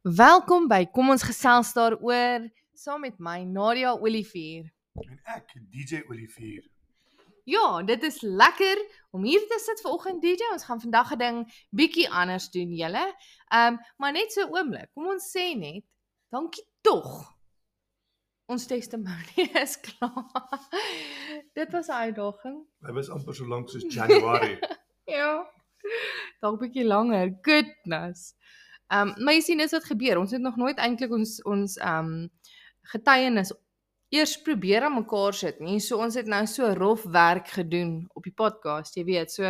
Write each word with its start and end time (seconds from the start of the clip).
Welkom 0.00 0.64
by 0.64 0.86
Kom 0.88 1.10
ons 1.12 1.20
gesels 1.28 1.74
daaroor 1.76 2.46
saam 2.72 3.02
met 3.04 3.18
my 3.20 3.42
Nadia 3.44 3.90
Olivier. 3.92 4.70
En 4.96 5.18
ek, 5.28 5.50
DJ 5.68 5.98
Olivier. 6.08 6.62
Ja, 7.44 7.82
dit 7.84 8.06
is 8.08 8.22
lekker 8.24 8.80
om 9.12 9.26
hier 9.28 9.44
te 9.44 9.58
sit 9.60 9.82
vanoggend 9.84 10.22
DJ. 10.24 10.48
Ons 10.54 10.64
gaan 10.64 10.80
vandag 10.80 11.12
'n 11.12 11.18
ding 11.20 11.66
bietjie 11.68 12.08
anders 12.08 12.48
doen, 12.48 12.72
julle. 12.72 13.04
Ehm, 13.52 13.74
um, 13.74 13.78
maar 13.96 14.12
net 14.12 14.32
so 14.32 14.48
oomblik. 14.48 14.88
Kom 14.94 15.06
ons 15.06 15.28
sê 15.36 15.52
net 15.52 15.84
dankie 16.32 16.64
tog. 16.80 17.36
Ons 18.48 18.66
testimonie 18.66 19.52
is 19.64 19.76
klaar. 19.80 20.64
dit 21.52 21.70
was 21.72 21.88
'n 21.88 22.08
uitdaging. 22.08 22.64
Dit 22.80 22.94
was 22.94 23.10
amper 23.10 23.34
so 23.34 23.44
lank 23.44 23.68
soos 23.68 23.84
Januarie. 23.94 24.58
ja. 25.18 25.44
Dalk 26.40 26.58
bietjie 26.58 26.86
langer. 26.86 27.36
Goodness. 27.42 28.32
Ehm 28.90 29.08
um, 29.08 29.24
maar 29.24 29.36
jy 29.36 29.42
sien 29.46 29.60
dis 29.62 29.74
wat 29.76 29.86
gebeur. 29.86 30.18
Ons 30.18 30.32
het 30.34 30.42
nog 30.42 30.56
nooit 30.58 30.78
eintlik 30.78 31.12
ons 31.14 31.38
ons 31.46 31.76
ehm 31.78 32.14
um, 32.14 32.30
getuienis 32.92 33.52
eers 34.10 34.34
probeer 34.42 34.82
aan 34.82 34.96
mekaar 34.98 35.34
sit 35.34 35.60
nie. 35.62 35.78
So 35.80 36.00
ons 36.02 36.16
het 36.18 36.26
nou 36.26 36.42
so 36.50 36.72
rof 36.74 37.04
werk 37.06 37.52
gedoen 37.54 38.08
op 38.14 38.26
die 38.26 38.34
podcast, 38.34 38.96
jy 38.98 39.04
weet. 39.04 39.32
So 39.32 39.44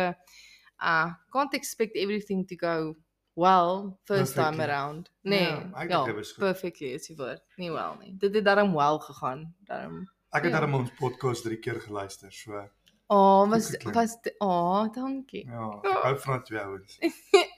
uh 0.81 1.09
can't 1.33 1.53
expect 1.53 1.95
everything 1.95 2.45
to 2.47 2.55
go 2.55 2.95
well 3.33 3.97
first 4.05 4.35
perfectly. 4.35 4.43
time 4.43 4.63
around. 4.67 5.11
Nee. 5.21 5.49
Ja, 5.49 5.83
ja 5.89 6.23
perfectly 6.37 6.93
is 6.93 7.07
die 7.07 7.17
woord. 7.17 7.41
Nie 7.57 7.71
wel 7.71 7.97
nie. 7.99 8.13
Dit 8.17 8.35
het 8.35 8.45
darm 8.45 8.75
wel 8.75 8.99
gegaan. 8.99 9.55
Darm 9.65 10.03
Ek 10.31 10.45
het 10.47 10.53
ja. 10.53 10.59
darm 10.59 10.77
ons 10.77 10.91
podcast 10.95 11.43
3 11.43 11.57
keer 11.59 11.81
geluister, 11.81 12.31
so 12.31 12.61
Oh, 13.11 13.49
was 13.49 13.75
was 13.91 14.13
oh, 14.39 14.85
dankie. 14.93 15.43
Ja, 15.45 15.79
hou 15.81 16.19
van 16.19 16.43
twee 16.43 16.59
ouens. 16.59 16.99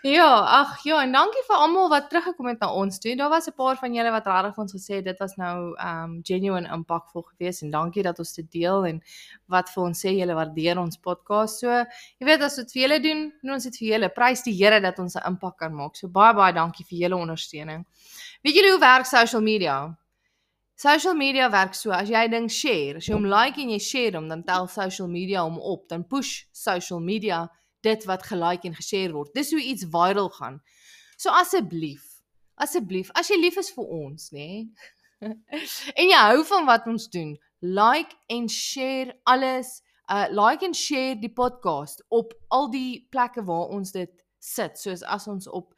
Ja, 0.00 0.38
ag 0.60 0.80
ja, 0.84 1.02
en 1.04 1.12
dankie 1.12 1.42
vir 1.46 1.58
almal 1.60 1.90
wat 1.92 2.08
teruggekom 2.08 2.48
het 2.48 2.62
na 2.62 2.70
ons 2.72 2.98
toe. 3.02 3.12
Daar 3.16 3.28
was 3.30 3.46
'n 3.48 3.52
paar 3.56 3.76
van 3.76 3.94
julle 3.94 4.10
wat 4.10 4.26
regtig 4.26 4.58
ons 4.58 4.72
gesê 4.72 5.02
dit 5.02 5.18
was 5.18 5.36
nou 5.36 5.74
um 5.78 6.20
genuine 6.22 6.68
impactvol 6.68 7.22
geweest 7.22 7.62
en 7.62 7.70
dankie 7.70 8.02
dat 8.02 8.18
ons 8.18 8.32
dit 8.32 8.50
deel 8.50 8.86
en 8.86 9.02
wat 9.46 9.70
vir 9.70 9.82
ons 9.82 10.04
sê 10.04 10.10
julle 10.18 10.34
waardeer 10.34 10.78
ons 10.78 10.96
podcast. 10.96 11.58
So, 11.58 11.68
jy 12.18 12.26
weet 12.26 12.42
as 12.42 12.56
wat 12.56 12.72
vir 12.72 12.82
julle 12.82 13.00
doen, 13.00 13.32
doen 13.42 13.52
ons 13.52 13.64
dit 13.64 13.76
vir 13.76 13.88
julle. 13.88 14.08
Prys 14.08 14.42
die 14.42 14.54
Here 14.54 14.80
dat 14.80 14.98
ons 14.98 15.14
'n 15.16 15.26
impak 15.26 15.58
kan 15.58 15.74
maak. 15.74 15.96
So 15.96 16.08
baie 16.08 16.34
baie 16.34 16.52
dankie 16.52 16.84
vir 16.84 16.98
julle 16.98 17.16
ondersteuning. 17.16 17.84
Weet 18.42 18.54
julle 18.54 18.70
hoe 18.70 18.80
werk 18.80 19.06
social 19.06 19.42
media? 19.42 19.96
Social 20.74 21.14
media 21.14 21.50
werk 21.50 21.74
so 21.74 21.90
as 21.90 22.08
jy 22.08 22.28
ding 22.28 22.48
share, 22.48 22.96
as 22.96 23.06
jy 23.06 23.14
hom 23.14 23.24
like 23.24 23.60
en 23.60 23.68
jy 23.68 23.78
share 23.78 24.16
hom, 24.16 24.28
dan 24.28 24.42
tel 24.42 24.66
social 24.66 25.08
media 25.08 25.42
hom 25.42 25.58
op, 25.58 25.88
dan 25.88 26.04
push 26.04 26.44
social 26.52 27.00
media 27.00 27.48
dit 27.82 28.04
wat 28.08 28.26
gelike 28.26 28.68
en 28.68 28.74
geshare 28.78 29.12
word. 29.12 29.32
Dis 29.34 29.52
hoe 29.54 29.62
iets 29.62 29.86
viral 29.90 30.30
gaan. 30.38 30.60
So 31.16 31.30
asseblief, 31.30 32.02
asseblief, 32.54 33.12
as 33.18 33.30
jy 33.30 33.38
lief 33.40 33.58
is 33.60 33.70
vir 33.74 33.86
ons, 33.86 34.30
nê? 34.34 34.66
en 36.00 36.10
jy 36.10 36.18
hou 36.18 36.42
van 36.48 36.66
wat 36.66 36.86
ons 36.90 37.08
doen, 37.12 37.36
like 37.62 38.16
en 38.32 38.48
share 38.50 39.14
alles. 39.30 39.80
Uh 40.10 40.26
like 40.34 40.66
en 40.66 40.74
share 40.74 41.14
die 41.20 41.30
podcast 41.32 42.02
op 42.10 42.34
al 42.50 42.66
die 42.72 43.06
plekke 43.14 43.44
waar 43.46 43.70
ons 43.72 43.94
dit 43.94 44.10
sit. 44.42 44.78
Soos 44.78 45.04
as 45.06 45.28
ons 45.30 45.46
op 45.48 45.70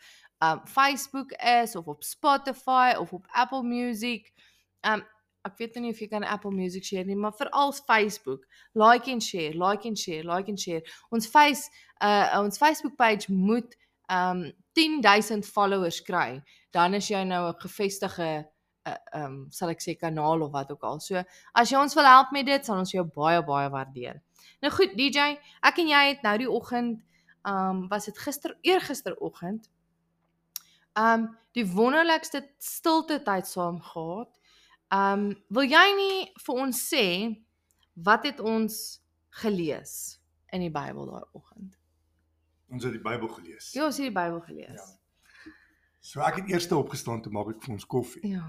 um 0.45 0.63
Facebook 0.67 1.33
is 1.39 1.77
of 1.77 1.87
op 1.93 2.03
Spotify 2.03 2.95
of 2.99 3.13
op 3.13 3.29
Apple 3.33 3.63
Music. 3.63 4.33
Um 4.81 5.05
ek 5.45 5.59
weet 5.59 5.77
nie 5.83 5.93
of 5.93 6.01
jy 6.01 6.09
kan 6.09 6.25
Apple 6.25 6.53
Music 6.55 6.85
share 6.85 7.05
nie, 7.05 7.17
maar 7.17 7.35
veral 7.37 7.73
Facebook, 7.73 8.47
like 8.75 9.11
en 9.11 9.21
share, 9.21 9.55
like 9.55 9.89
en 9.89 9.97
share, 9.97 10.25
like 10.25 10.49
en 10.49 10.59
share. 10.59 10.83
Ons 11.11 11.29
face 11.31 11.71
uh 12.01 12.41
ons 12.41 12.59
Facebook 12.59 12.97
page 12.97 13.33
moet 13.33 13.77
um 14.13 14.51
10000 14.75 15.47
followers 15.47 16.01
kry, 16.03 16.43
dan 16.73 16.95
is 16.95 17.09
jy 17.09 17.23
nou 17.25 17.49
'n 17.49 17.61
gevestigde 17.61 18.47
uh, 18.87 18.97
um 19.25 19.47
sal 19.51 19.73
ek 19.73 19.83
sê 19.83 19.97
kanaal 19.99 20.43
of 20.43 20.53
wat 20.53 20.71
ook 20.73 20.83
al. 20.83 21.01
So 21.01 21.23
as 21.55 21.71
jy 21.71 21.79
ons 21.79 21.95
wil 21.95 22.09
help 22.09 22.33
met 22.33 22.47
dit, 22.47 22.65
sal 22.65 22.79
ons 22.79 22.93
jou 22.93 23.05
baie 23.05 23.43
baie 23.43 23.71
waardeer. 23.71 24.21
Nou 24.63 24.73
goed, 24.73 24.97
DJ, 24.97 25.37
ek 25.63 25.79
en 25.79 25.89
jy 25.89 26.03
het 26.09 26.23
nou 26.23 26.37
die 26.39 26.51
oggend 26.51 27.03
um 27.45 27.89
was 27.91 28.09
dit 28.09 28.19
gister 28.19 28.57
eergisteroggend 28.63 29.69
um 30.97 31.29
die 31.55 31.67
wonderlikste 31.67 32.43
stilte 32.59 33.21
tyd 33.23 33.47
saam 33.47 33.81
gehad. 33.83 34.31
Ehm 34.93 35.31
um, 35.31 35.31
wil 35.49 35.65
jy 35.69 35.87
nie 35.97 36.19
vir 36.47 36.61
ons 36.67 36.83
sê 36.91 37.07
wat 37.95 38.25
het 38.25 38.41
ons 38.41 39.01
gelees 39.41 40.21
in 40.53 40.61
die 40.61 40.71
Bybel 40.71 41.09
daai 41.11 41.25
oggend? 41.33 41.79
Ons 42.69 42.85
het 42.85 42.93
die 42.93 43.03
Bybel 43.03 43.29
gelees. 43.29 43.73
Ja, 43.73 43.87
ons 43.87 43.99
het 43.99 44.11
die 44.11 44.15
Bybel 44.15 44.41
gelees. 44.41 44.81
Ja. 44.81 45.51
So 46.05 46.21
ek 46.21 46.43
het 46.43 46.51
eers 46.53 46.69
opgestaan 46.73 47.23
toe 47.23 47.33
maak 47.33 47.55
ek 47.55 47.63
vir 47.65 47.77
ons 47.79 47.87
koffie. 47.87 48.27
Ja. 48.29 48.45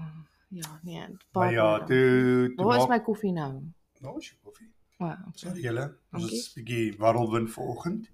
Ja, 0.48 0.80
nee. 0.82 1.06
Maar 1.32 1.52
ja, 1.52 1.84
toe 1.84 2.52
toe 2.56 2.66
Waar 2.66 2.78
is 2.78 2.86
my 2.86 3.00
koffie 3.02 3.32
nou? 3.32 3.52
Nou 4.00 4.18
is 4.18 4.28
jou 4.28 4.38
koffie. 4.42 4.68
Wow. 4.98 5.24
Sorry 5.34 5.64
julle. 5.64 5.86
Ons 6.12 6.30
is 6.30 6.52
'n 6.52 6.60
bietjie 6.60 6.98
warrelwind 6.98 7.50
vanoggend. 7.50 8.10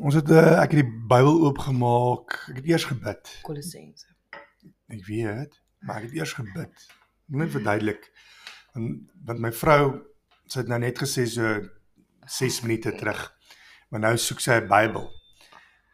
Ons 0.00 0.14
het 0.14 0.30
uh, 0.30 0.62
ek 0.62 0.74
het 0.74 0.80
die 0.82 0.90
Bybel 1.12 1.44
oopgemaak. 1.46 2.40
Ek 2.50 2.56
het 2.56 2.66
eers 2.72 2.84
gebid. 2.90 3.38
Kolossense. 3.46 4.10
Ek 4.88 5.04
weet 5.06 5.60
maar 5.86 6.00
ek 6.00 6.08
het 6.08 6.18
eers 6.18 6.32
gebid. 6.32 6.86
Moet 7.26 7.44
net 7.44 7.50
verduidelik. 7.54 8.08
Want 8.74 9.12
want 9.24 9.40
my 9.40 9.52
vrou 9.52 9.82
sy 10.50 10.60
het 10.60 10.68
nou 10.68 10.78
net 10.82 10.98
gesê 11.00 11.26
so 11.30 11.60
6 12.26 12.62
minute 12.66 12.92
terug. 12.98 13.20
Maar 13.90 14.00
nou 14.00 14.16
soek 14.16 14.40
sy 14.40 14.60
'n 14.60 14.68
Bybel. 14.68 15.06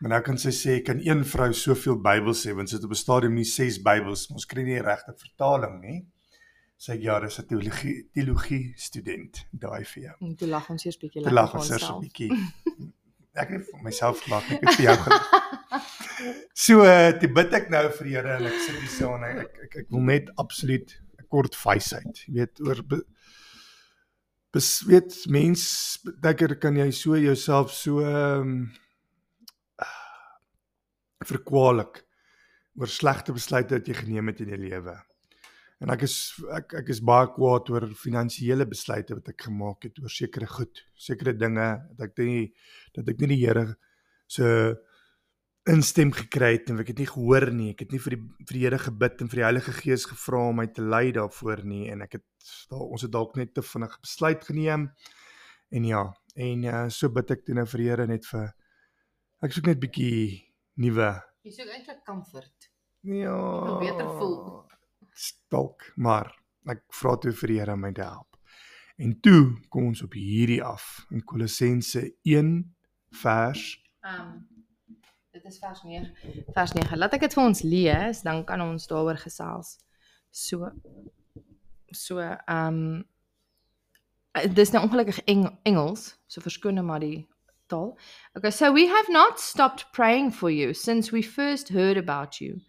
Maar 0.00 0.11
nou 0.11 0.21
kan 0.23 0.39
sy 0.39 0.50
sê 0.50 0.83
kan 0.83 1.00
een 1.05 1.25
vrou 1.25 1.53
soveel 1.53 2.00
Bybels 2.00 2.47
hê 2.47 2.55
want 2.56 2.71
sy 2.71 2.77
het 2.77 2.84
op 2.84 2.91
'n 2.91 3.03
stadium 3.05 3.34
nie 3.34 3.45
6 3.45 3.83
Bybels. 3.83 4.31
Ons 4.31 4.47
kry 4.47 4.62
nie 4.62 4.81
regte 4.81 5.15
vertaling 5.17 5.81
nie. 5.81 6.06
Sy 6.77 6.93
ja, 6.93 7.21
dis 7.21 7.39
'n 7.39 7.47
teologie 7.47 8.09
teologie 8.12 8.73
student 8.77 9.47
daai 9.53 9.84
vir 9.84 10.03
jou. 10.03 10.34
Toe 10.37 10.49
lag 10.49 10.71
ons 10.71 10.84
eers 10.84 10.99
bietjie 10.99 11.21
lekker. 11.21 11.34
Lag 11.34 11.55
ons 11.55 11.71
eers 11.71 11.91
'n 11.91 12.00
bietjie. 12.00 12.31
Ek 13.34 13.49
het 13.49 13.67
vir 13.71 13.83
myself 13.83 14.27
lag, 14.27 14.50
ek 14.50 14.61
het 14.61 14.75
vir 14.75 14.84
jou 14.84 14.97
gelag. 15.05 15.59
So 16.54 16.84
te 17.20 17.31
bid 17.32 17.54
ek 17.56 17.70
nou 17.72 17.86
vir 17.98 18.10
Here 18.10 18.36
en 18.36 18.48
ek 18.50 18.58
sê 18.64 18.75
dis 18.76 18.98
so 18.98 19.14
en 19.16 19.25
ek, 19.31 19.54
ek 19.66 19.76
ek 19.84 19.88
wil 19.94 20.04
net 20.08 20.31
absoluut 20.42 20.92
'n 21.20 21.26
kort 21.32 21.56
wysheid. 21.64 22.25
Jy 22.26 22.34
weet 22.36 22.60
oor 22.66 22.82
besweet 24.53 25.14
mens 25.31 25.62
dekker 26.22 26.56
kan 26.58 26.76
jy 26.76 26.91
so 26.91 27.16
jouself 27.16 27.72
so 27.72 28.03
um, 28.03 28.70
verkwalik 31.26 32.03
oor 32.81 32.91
slegte 32.91 33.32
besluite 33.37 33.78
wat 33.78 33.88
jy 33.88 33.94
geneem 33.94 34.32
het 34.32 34.42
in 34.42 34.52
jou 34.54 34.60
lewe. 34.60 34.97
En 35.81 35.94
ek 35.94 36.04
is 36.04 36.16
ek 36.52 36.75
ek 36.82 36.92
is 36.92 37.00
baie 37.00 37.31
kwaad 37.32 37.70
oor 37.72 37.87
finansiële 37.97 38.66
besluite 38.69 39.16
wat 39.16 39.32
ek 39.32 39.47
gemaak 39.48 39.87
het 39.88 40.00
oor 40.02 40.12
sekere 40.12 40.48
goed, 40.50 40.82
sekere 40.92 41.32
dinge 41.32 41.70
dat 41.97 42.10
ek 42.10 42.19
nie 42.26 42.50
dat 42.97 43.08
ek 43.08 43.20
nie 43.22 43.32
die 43.37 43.42
Here 43.47 43.66
se 44.31 44.44
so, 44.44 44.76
instem 45.69 46.12
gekry 46.15 46.54
het 46.56 46.71
en 46.72 46.81
ek 46.81 46.94
het 46.94 47.00
nie 47.03 47.09
gehoor 47.10 47.50
nie. 47.53 47.71
Ek 47.75 47.84
het 47.84 47.93
nie 47.93 48.00
vir 48.00 48.16
die 48.16 48.22
vir 48.48 48.56
die 48.56 48.62
Here 48.65 48.78
gebid 48.81 49.21
en 49.21 49.31
vir 49.31 49.41
die 49.41 49.47
Heilige 49.47 49.75
Gees 49.76 50.06
gevra 50.09 50.47
om 50.48 50.60
my 50.60 50.66
te 50.72 50.84
lei 50.84 51.10
daarvoor 51.16 51.65
nie 51.69 51.91
en 51.93 52.04
ek 52.06 52.19
het 52.19 52.53
daar 52.71 52.87
ons 52.87 53.04
het 53.04 53.12
dalk 53.12 53.37
net 53.37 53.53
te 53.54 53.65
vinnig 53.65 53.99
besluit 54.00 54.44
geneem. 54.47 54.88
En 55.70 55.84
ja, 55.87 56.03
en 56.34 56.65
uh, 56.65 56.87
so 56.88 57.12
bid 57.12 57.31
ek 57.37 57.44
toe 57.44 57.59
nou 57.59 57.66
vir 57.69 57.82
die 57.82 57.91
Here 57.91 58.09
net 58.09 58.26
vir 58.31 58.49
ek 59.44 59.54
soek 59.56 59.69
net 59.70 59.82
bietjie 59.82 60.41
nuwe. 60.81 61.12
Jy 61.44 61.54
soek 61.59 61.72
eintlik 61.76 62.03
comfort. 62.09 62.70
Ja. 63.04 63.37
Ek 63.37 63.69
wil 63.69 63.81
beter 63.84 64.10
voel. 64.16 64.37
Dalk, 65.53 65.84
maar 66.00 66.32
ek 66.70 66.87
vra 66.97 67.16
toe 67.20 67.34
vir 67.37 67.53
die 67.53 67.60
Here 67.60 67.76
om 67.76 67.84
my 67.84 67.93
te 67.97 68.06
help. 68.06 68.41
En 69.00 69.15
toe 69.25 69.56
kom 69.72 69.93
ons 69.93 70.03
op 70.04 70.16
hierdie 70.16 70.60
af 70.65 71.06
in 71.12 71.25
Kolossense 71.25 72.03
1 72.28 72.54
vers 73.20 73.65
um 74.04 74.50
Dit 75.31 75.44
is 75.44 75.59
vers 75.59 75.82
9. 75.82 76.17
Vers 76.53 76.73
9. 76.73 76.99
Laat 76.99 77.12
ek 77.15 77.23
dit 77.29 77.35
vir 77.37 77.44
ons 77.44 77.62
lees, 77.62 78.21
dan 78.27 78.43
kan 78.47 78.62
ons 78.65 78.87
daaroor 78.91 79.19
gesels. 79.21 79.77
So 80.31 80.71
so 81.94 82.19
ehm 82.23 82.81
um, 84.35 84.49
dis 84.55 84.71
nou 84.71 84.82
ongelukkig 84.87 85.21
Eng 85.31 85.47
Engels, 85.67 86.17
so 86.27 86.43
verskoon 86.43 86.82
maar 86.87 87.03
die 87.03 87.29
taal. 87.71 87.94
Okay, 88.35 88.50
so 88.50 88.73
we 88.73 88.87
have 88.87 89.11
not 89.11 89.41
stopped 89.41 89.87
praying 89.93 90.31
for 90.35 90.50
you 90.50 90.75
since 90.75 91.11
we 91.11 91.23
first 91.23 91.69
heard 91.69 91.97
about 91.97 92.41
you. 92.41 92.61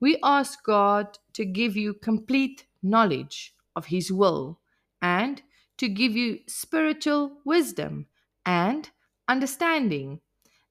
We 0.00 0.18
ask 0.22 0.62
God 0.64 1.18
to 1.34 1.44
give 1.44 1.76
you 1.78 1.94
complete 1.94 2.66
knowledge 2.80 3.54
of 3.74 3.86
his 3.86 4.10
will 4.10 4.60
and 5.00 5.42
to 5.76 5.88
give 5.88 6.16
you 6.16 6.38
spiritual 6.46 7.40
wisdom 7.44 8.06
and 8.44 8.90
understanding. 9.28 10.20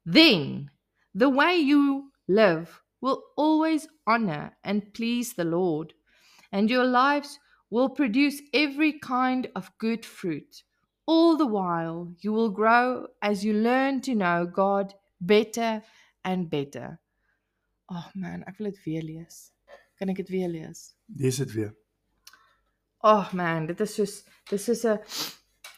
Then 0.05 0.71
The 1.17 1.29
way 1.29 1.55
you 1.55 2.11
live 2.27 2.79
will 3.01 3.23
always 3.35 3.87
honor 4.05 4.55
and 4.63 4.93
please 4.93 5.33
the 5.33 5.45
Lord, 5.45 5.95
and 6.51 6.69
your 6.69 6.85
lives 6.85 7.39
will 7.71 7.89
produce 7.89 8.39
every 8.53 8.99
kind 8.99 9.47
of 9.55 9.71
good 9.79 10.05
fruit. 10.05 10.61
All 11.07 11.35
the 11.35 11.47
while, 11.47 12.13
you 12.19 12.31
will 12.33 12.51
grow 12.51 13.07
as 13.19 13.43
you 13.43 13.53
learn 13.53 14.01
to 14.01 14.13
know 14.13 14.45
God 14.45 14.93
better 15.19 15.81
and 16.23 16.51
better. 16.51 16.99
Oh 17.89 18.05
man, 18.13 18.43
ek 18.45 18.59
wil 18.59 18.69
dit 18.69 18.85
weer 18.85 19.01
lees. 19.01 19.39
Kan 19.97 20.13
ek 20.13 20.21
dit 20.21 20.29
weer 20.29 20.53
lees? 20.53 20.93
Lees 21.17 21.41
dit 21.41 21.57
weer. 21.57 21.73
Oh 23.01 23.25
man, 23.33 23.65
dit 23.65 23.81
is 23.81 23.97
soos 23.97 24.19
dis 24.53 24.69
soos 24.69 24.85
'n 24.85 25.01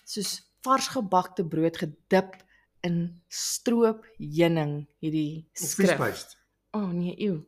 soos 0.03 0.35
vars 0.67 0.91
gebakte 0.99 1.47
brood 1.47 1.79
gedip 1.79 2.41
in 2.87 3.21
stroop 3.27 4.05
heuning 4.17 4.87
hierdie 5.03 5.47
skrif. 5.53 5.99
O 6.71 6.83
oh, 6.83 6.89
nee, 6.93 7.15
ew. 7.17 7.41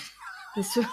Dis 0.56 0.72
so 0.72 0.84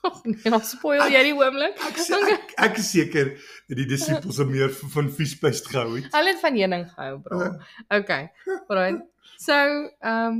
Ag 0.00 0.24
nee, 0.32 0.48
dan 0.48 0.62
spoil 0.64 1.02
jy 1.12 1.20
die 1.28 1.34
oomblik. 1.36 1.80
Ek 1.84 1.98
sê 2.00 2.18
ek, 2.32 2.54
ek 2.64 2.78
is 2.80 2.88
seker 2.94 3.32
dat 3.68 3.76
die 3.76 3.86
disippels 3.88 4.38
er 4.40 4.48
meer 4.48 4.72
van 4.94 5.10
viesbeest 5.12 5.68
gehou 5.68 5.98
het. 5.98 6.08
Hulle 6.14 6.32
het 6.32 6.40
van 6.40 6.56
heuning 6.56 6.86
gehou, 6.88 7.18
bro. 7.26 7.48
Okay. 7.98 8.30
Alright. 8.62 9.02
So, 9.36 9.56
ehm 10.00 10.30
um, 10.30 10.38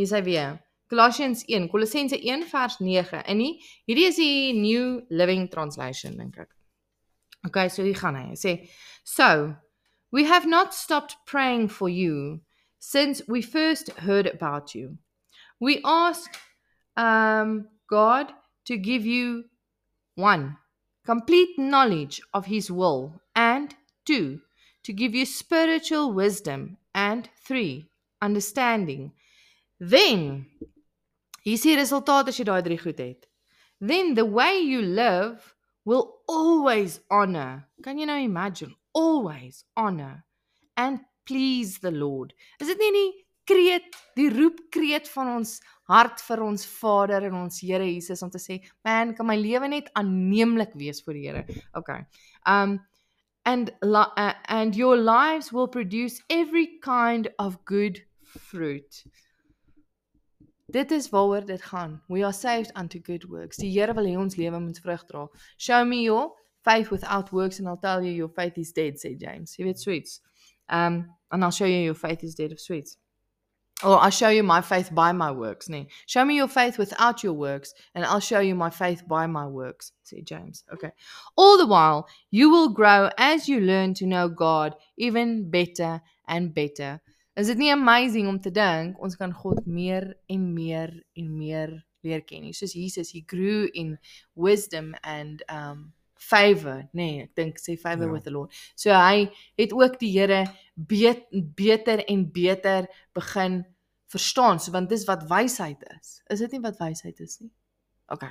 hier 0.00 0.08
sê 0.08 0.22
weer. 0.24 0.56
Colossians 0.92 1.44
1, 1.48 1.68
Kolossense 1.72 2.16
1 2.16 2.46
vers 2.48 2.78
9. 2.80 3.20
En 3.28 3.38
nie, 3.40 3.52
hierdie 3.88 4.08
is 4.08 4.18
die 4.20 4.52
New 4.56 5.00
Living 5.12 5.46
Translation 5.52 6.16
dink 6.20 6.40
ek. 6.40 6.50
Okay, 7.48 7.68
so 7.72 7.84
hier 7.84 7.96
gaan 7.96 8.16
hy. 8.16 8.26
Hy 8.32 8.38
sê, 8.40 8.52
"So, 9.04 9.52
we 10.12 10.24
have 10.24 10.46
not 10.46 10.74
stopped 10.74 11.16
praying 11.26 11.68
for 11.68 11.88
you 11.88 12.40
since 12.78 13.22
we 13.26 13.42
first 13.42 13.90
heard 13.92 14.26
about 14.26 14.74
you. 14.74 14.98
We 15.58 15.80
ask 15.84 16.36
um 16.96 17.68
God 17.88 18.32
to 18.66 18.76
give 18.76 19.06
you 19.06 19.44
one, 20.14 20.58
complete 21.04 21.58
knowledge 21.58 22.20
of 22.34 22.46
his 22.46 22.70
will, 22.70 23.20
and 23.34 23.74
two, 24.04 24.40
to 24.84 24.92
give 24.92 25.14
you 25.14 25.24
spiritual 25.24 26.12
wisdom, 26.12 26.76
and 26.94 27.28
three, 27.44 27.86
understanding. 28.20 29.12
Then, 29.80 30.46
is. 31.44 33.26
Then 33.80 34.14
the 34.14 34.24
way 34.24 34.58
you 34.58 34.82
live 34.82 35.54
will 35.84 36.18
always 36.28 37.00
honor. 37.10 37.66
Can 37.82 37.98
you 37.98 38.06
now 38.06 38.18
imagine? 38.18 38.76
Always 38.92 39.64
honor 39.76 40.24
and 40.76 41.00
please 41.24 41.78
the 41.78 41.90
Lord. 41.90 42.34
Is 42.60 42.68
dit 42.68 42.78
nie 42.78 42.92
die 42.92 43.10
kreet, 43.48 43.96
die 44.16 44.28
roepkreet 44.30 45.08
van 45.12 45.32
ons 45.38 45.56
hart 45.90 46.22
vir 46.24 46.42
ons 46.44 46.64
Vader 46.78 47.26
en 47.28 47.40
ons 47.44 47.60
Here 47.62 47.86
Jesus 47.86 48.22
om 48.22 48.30
te 48.30 48.40
sê, 48.42 48.60
man, 48.86 49.14
kan 49.18 49.28
my 49.28 49.36
lewe 49.38 49.68
net 49.72 49.90
aanneemlik 49.98 50.76
wees 50.78 51.02
voor 51.04 51.18
die 51.18 51.26
Here. 51.28 51.44
Okay. 51.78 52.04
Um 52.46 52.80
and 53.44 53.72
uh, 53.82 54.32
and 54.46 54.76
your 54.76 54.96
lives 54.96 55.52
will 55.52 55.66
produce 55.66 56.22
every 56.30 56.78
kind 56.82 57.28
of 57.38 57.58
good 57.64 58.02
fruit. 58.22 59.02
Dit 60.72 60.90
is 60.90 61.10
waaroor 61.10 61.44
dit 61.44 61.62
gaan. 61.62 62.00
We 62.08 62.22
are 62.24 62.32
saved 62.32 62.72
unto 62.76 63.00
good 63.02 63.24
works. 63.28 63.56
Die 63.56 63.72
Here 63.72 63.94
wil 63.94 64.06
hê 64.06 64.16
ons 64.16 64.38
lewe 64.38 64.60
moet 64.60 64.78
vrug 64.80 65.04
dra. 65.10 65.26
Show 65.58 65.84
me 65.84 66.04
your 66.06 66.30
faith 66.64 66.90
without 66.90 67.32
works 67.32 67.58
and 67.58 67.68
I'll 67.68 67.76
tell 67.76 68.02
you 68.02 68.12
your 68.12 68.28
faith 68.28 68.58
is 68.58 68.72
dead, 68.72 68.94
sê 68.96 69.18
James. 69.18 69.54
Jy 69.56 69.64
weet 69.64 69.78
sweets. 69.78 70.20
Um 70.68 71.08
and 71.30 71.44
I'll 71.44 71.50
show 71.50 71.64
you 71.64 71.78
your 71.78 71.94
faith 71.94 72.22
is 72.22 72.34
dead 72.34 72.52
of 72.52 72.60
sweets. 72.60 72.96
Or 73.84 73.98
I'll 73.98 74.10
show 74.10 74.28
you 74.28 74.44
my 74.44 74.60
faith 74.60 74.94
by 74.94 75.10
my 75.12 75.32
works, 75.32 75.68
nee. 75.68 75.88
Show 76.06 76.24
me 76.24 76.36
your 76.36 76.46
faith 76.46 76.78
without 76.78 77.24
your 77.24 77.32
works 77.32 77.74
and 77.94 78.04
I'll 78.04 78.20
show 78.20 78.38
you 78.38 78.54
my 78.54 78.70
faith 78.70 79.02
by 79.08 79.26
my 79.26 79.46
works, 79.46 79.92
sê 80.04 80.24
James. 80.24 80.64
Okay. 80.72 80.92
All 81.36 81.58
the 81.58 81.66
while 81.66 82.08
you 82.30 82.50
will 82.50 82.68
grow 82.68 83.10
as 83.18 83.48
you 83.48 83.60
learn 83.60 83.94
to 83.94 84.06
know 84.06 84.28
God 84.28 84.76
even 84.96 85.50
better 85.50 86.00
and 86.28 86.54
better. 86.54 87.00
Is 87.34 87.48
dit 87.48 87.56
nie 87.56 87.72
amazing 87.72 88.28
om 88.28 88.38
te 88.38 88.50
dink 88.52 89.00
ons 89.00 89.16
kan 89.16 89.32
God 89.32 89.64
meer 89.66 90.12
en 90.28 90.52
meer 90.54 90.92
en 91.16 91.32
meer 91.38 91.72
leer 92.04 92.22
ken 92.28 92.44
nie. 92.44 92.52
Soos 92.52 92.74
Jesus, 92.76 93.10
he 93.14 93.22
grew 93.22 93.68
in 93.72 93.96
wisdom 94.34 94.94
and 95.02 95.42
um 95.48 95.92
favor, 96.28 96.88
nee, 96.92 97.22
ek 97.26 97.34
dink 97.38 97.58
sê 97.60 97.74
favor 97.80 98.06
Ja. 98.06 98.12
with 98.12 98.24
the 98.24 98.30
Lord. 98.30 98.52
So 98.74 98.90
hy 98.90 99.28
het 99.58 99.72
ook 99.72 99.98
die 100.00 100.12
Here 100.18 100.44
bet, 100.76 101.26
beter 101.54 102.04
en 102.08 102.30
beter 102.32 102.86
begin 103.14 103.64
verstaan, 104.12 104.60
so 104.60 104.72
want 104.72 104.88
dis 104.88 105.04
wat 105.08 105.24
wysheid 105.28 105.82
is. 106.00 106.22
Is 106.30 106.38
dit 106.44 106.52
nie 106.52 106.60
wat 106.60 106.78
wysheid 106.78 107.20
is 107.20 107.38
nie? 107.40 107.50
OK. 108.12 108.24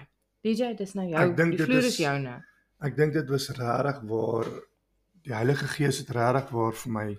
DJ, 0.44 0.74
dis 0.78 0.94
nou 0.94 1.08
jou. 1.10 1.20
Ek 1.30 1.36
dink 1.38 1.52
die 1.52 1.58
dit 1.58 1.68
vloer 1.68 1.80
is- 1.84 1.94
is 1.94 1.98
joune. 1.98 2.44
Ek 2.82 2.96
dink 2.98 3.14
dit 3.14 3.30
was 3.30 3.50
regtig 3.50 4.02
waar 4.10 4.46
die 5.24 5.34
Heilige 5.34 5.68
Gees 5.68 5.98
het 6.00 6.10
regtig 6.10 6.50
waar 6.52 6.74
vir 6.74 6.92
my 6.92 7.18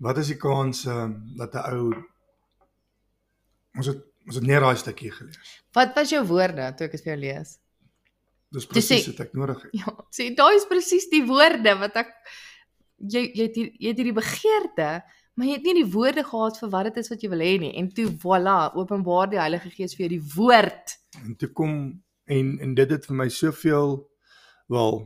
wat 0.00 0.18
is 0.18 0.26
die 0.28 0.36
kans 0.40 0.86
um, 0.86 1.32
dat 1.36 1.54
'n 1.54 1.72
ou 1.74 1.94
ons 3.78 3.86
het 3.86 4.02
ons 4.26 4.36
het 4.40 4.44
net 4.48 4.60
daai 4.64 4.76
stukkie 4.76 5.10
gelees. 5.12 5.50
Wat 5.76 5.94
was 5.96 6.10
jou 6.10 6.22
woorde 6.26 6.70
toe 6.76 6.86
ek 6.86 6.92
dit 6.92 7.02
vir 7.04 7.12
jou 7.12 7.20
lees? 7.20 7.58
Dis 8.54 8.66
presies 8.70 9.08
wat 9.10 9.24
ek 9.26 9.34
nodig 9.36 9.62
het. 9.66 9.74
Ja, 9.82 9.92
sê 10.14 10.30
daai 10.38 10.54
is 10.56 10.66
presies 10.70 11.08
die 11.12 11.24
woorde 11.26 11.74
wat 11.80 11.96
ek 12.04 12.12
jy 12.98 13.24
jy 13.34 13.48
het 13.48 13.56
hier, 13.58 13.70
jy 13.80 13.92
het 13.92 14.00
hierdie 14.00 14.16
begeerte, 14.16 14.90
maar 15.34 15.48
jy 15.48 15.56
het 15.58 15.66
nie 15.66 15.76
die 15.80 15.92
woorde 15.94 16.24
gehad 16.26 16.60
vir 16.60 16.70
wat 16.74 16.90
dit 16.90 17.00
is 17.02 17.10
wat 17.12 17.24
jy 17.24 17.30
wil 17.32 17.44
hê 17.44 17.54
nie. 17.60 17.72
En 17.80 17.90
toe 17.96 18.06
voilà, 18.22 18.58
openbaar 18.78 19.32
die 19.32 19.42
Heilige 19.42 19.72
Gees 19.74 19.96
vir 19.96 20.06
jou 20.06 20.12
die 20.14 20.26
woord. 20.36 20.98
En 21.24 21.34
toe 21.40 21.50
kom 21.50 21.74
en 22.30 22.54
en 22.64 22.76
dit 22.78 22.94
het 22.96 23.10
vir 23.10 23.18
my 23.24 23.28
soveel 23.28 23.98
wel 24.72 25.02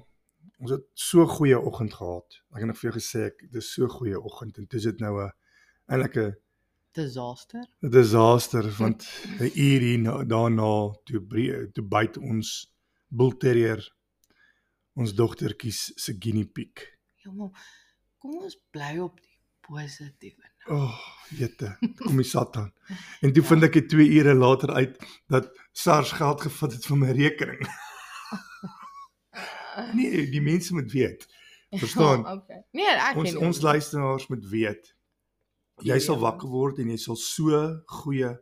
ons 0.58 0.74
het 0.74 0.84
so 0.98 1.24
goeie 1.38 1.58
oggend 1.58 1.94
gehad. 1.94 2.40
Ek 2.52 2.62
het 2.62 2.70
nog 2.70 2.78
vir 2.80 2.90
jou 2.90 2.96
gesê 2.98 3.28
ek 3.30 3.46
dis 3.54 3.72
so 3.74 3.88
goeie 3.90 4.18
oggend 4.18 4.58
en 4.58 4.66
dis 4.70 4.90
dit 4.90 5.00
nou 5.00 5.14
'n 5.22 5.32
eintlik 5.88 6.16
'n 6.16 6.36
Disaster. 6.98 7.62
'n 7.82 7.90
disaster 7.90 8.64
want 8.78 9.06
'n 9.40 9.50
uur 9.54 9.80
hier 9.80 10.26
daarna 10.26 10.72
toe 11.04 11.20
toe 11.72 11.84
byt 11.84 12.16
ons 12.18 12.66
bull 13.08 13.36
terrier 13.40 13.82
ons 14.98 15.14
dogtertjies 15.14 15.92
se 15.96 16.14
guinea 16.18 16.48
pig. 16.52 16.84
Ja, 17.24 17.32
maar 17.32 17.50
kom 18.18 18.40
ons 18.42 18.56
bly 18.74 18.96
op 19.02 19.20
die 19.20 19.36
positiewe. 19.68 20.48
O, 20.68 20.76
oh, 20.88 20.96
jette, 21.38 21.74
kom 22.02 22.18
die 22.18 22.26
satan. 22.26 22.72
En 23.24 23.32
toe 23.32 23.44
vind 23.46 23.68
ek 23.68 23.78
dit 23.78 23.88
2 23.94 24.08
ure 24.18 24.34
later 24.34 24.74
uit 24.76 24.98
dat 25.32 25.52
SARS 25.72 26.12
geld 26.18 26.42
gevat 26.48 26.74
het 26.76 26.88
van 26.90 27.04
my 27.04 27.14
rekening. 27.16 27.62
Nee, 29.94 30.24
die 30.26 30.40
mense 30.42 30.74
moet 30.74 30.90
weet. 30.90 31.26
Verstaan? 31.70 32.24
Ja, 32.24 32.32
okay. 32.34 32.62
Nee, 32.74 32.88
ek 32.90 33.16
Ons 33.20 33.36
ons 33.38 33.60
luisteraars 33.62 34.26
moet 34.26 34.46
weet. 34.50 34.94
Jy 35.86 35.94
Ja, 35.94 36.02
sal 36.02 36.16
ja. 36.18 36.24
wakker 36.24 36.50
word 36.50 36.80
en 36.82 36.90
jy 36.90 36.96
sal 36.98 37.14
so 37.20 37.60
goeie 38.00 38.32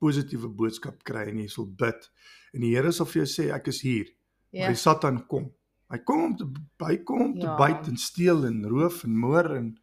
positiewe 0.00 0.48
boodskap 0.48 1.02
kry 1.04 1.26
en 1.28 1.42
jy 1.42 1.48
sal 1.52 1.66
bid. 1.68 2.08
En 2.56 2.64
die 2.64 2.72
Here 2.72 2.92
sal 2.96 3.08
vir 3.10 3.24
jou 3.24 3.28
sê 3.28 3.50
ek 3.52 3.68
is 3.68 3.82
hier. 3.84 4.08
Ja. 4.56 4.64
Maar 4.66 4.74
die 4.74 4.80
Satan 4.80 5.18
kom. 5.28 5.50
Hy 5.92 5.98
kom 6.02 6.22
om 6.24 6.36
te 6.36 6.46
hy 6.82 6.96
kom 7.06 7.20
om 7.28 7.34
te 7.38 7.46
Ja. 7.46 7.56
byt 7.60 7.88
en 7.90 7.96
steel 8.00 8.46
en 8.48 8.64
roof 8.68 9.04
en 9.04 9.16
moor 9.18 9.50
en 9.56 9.74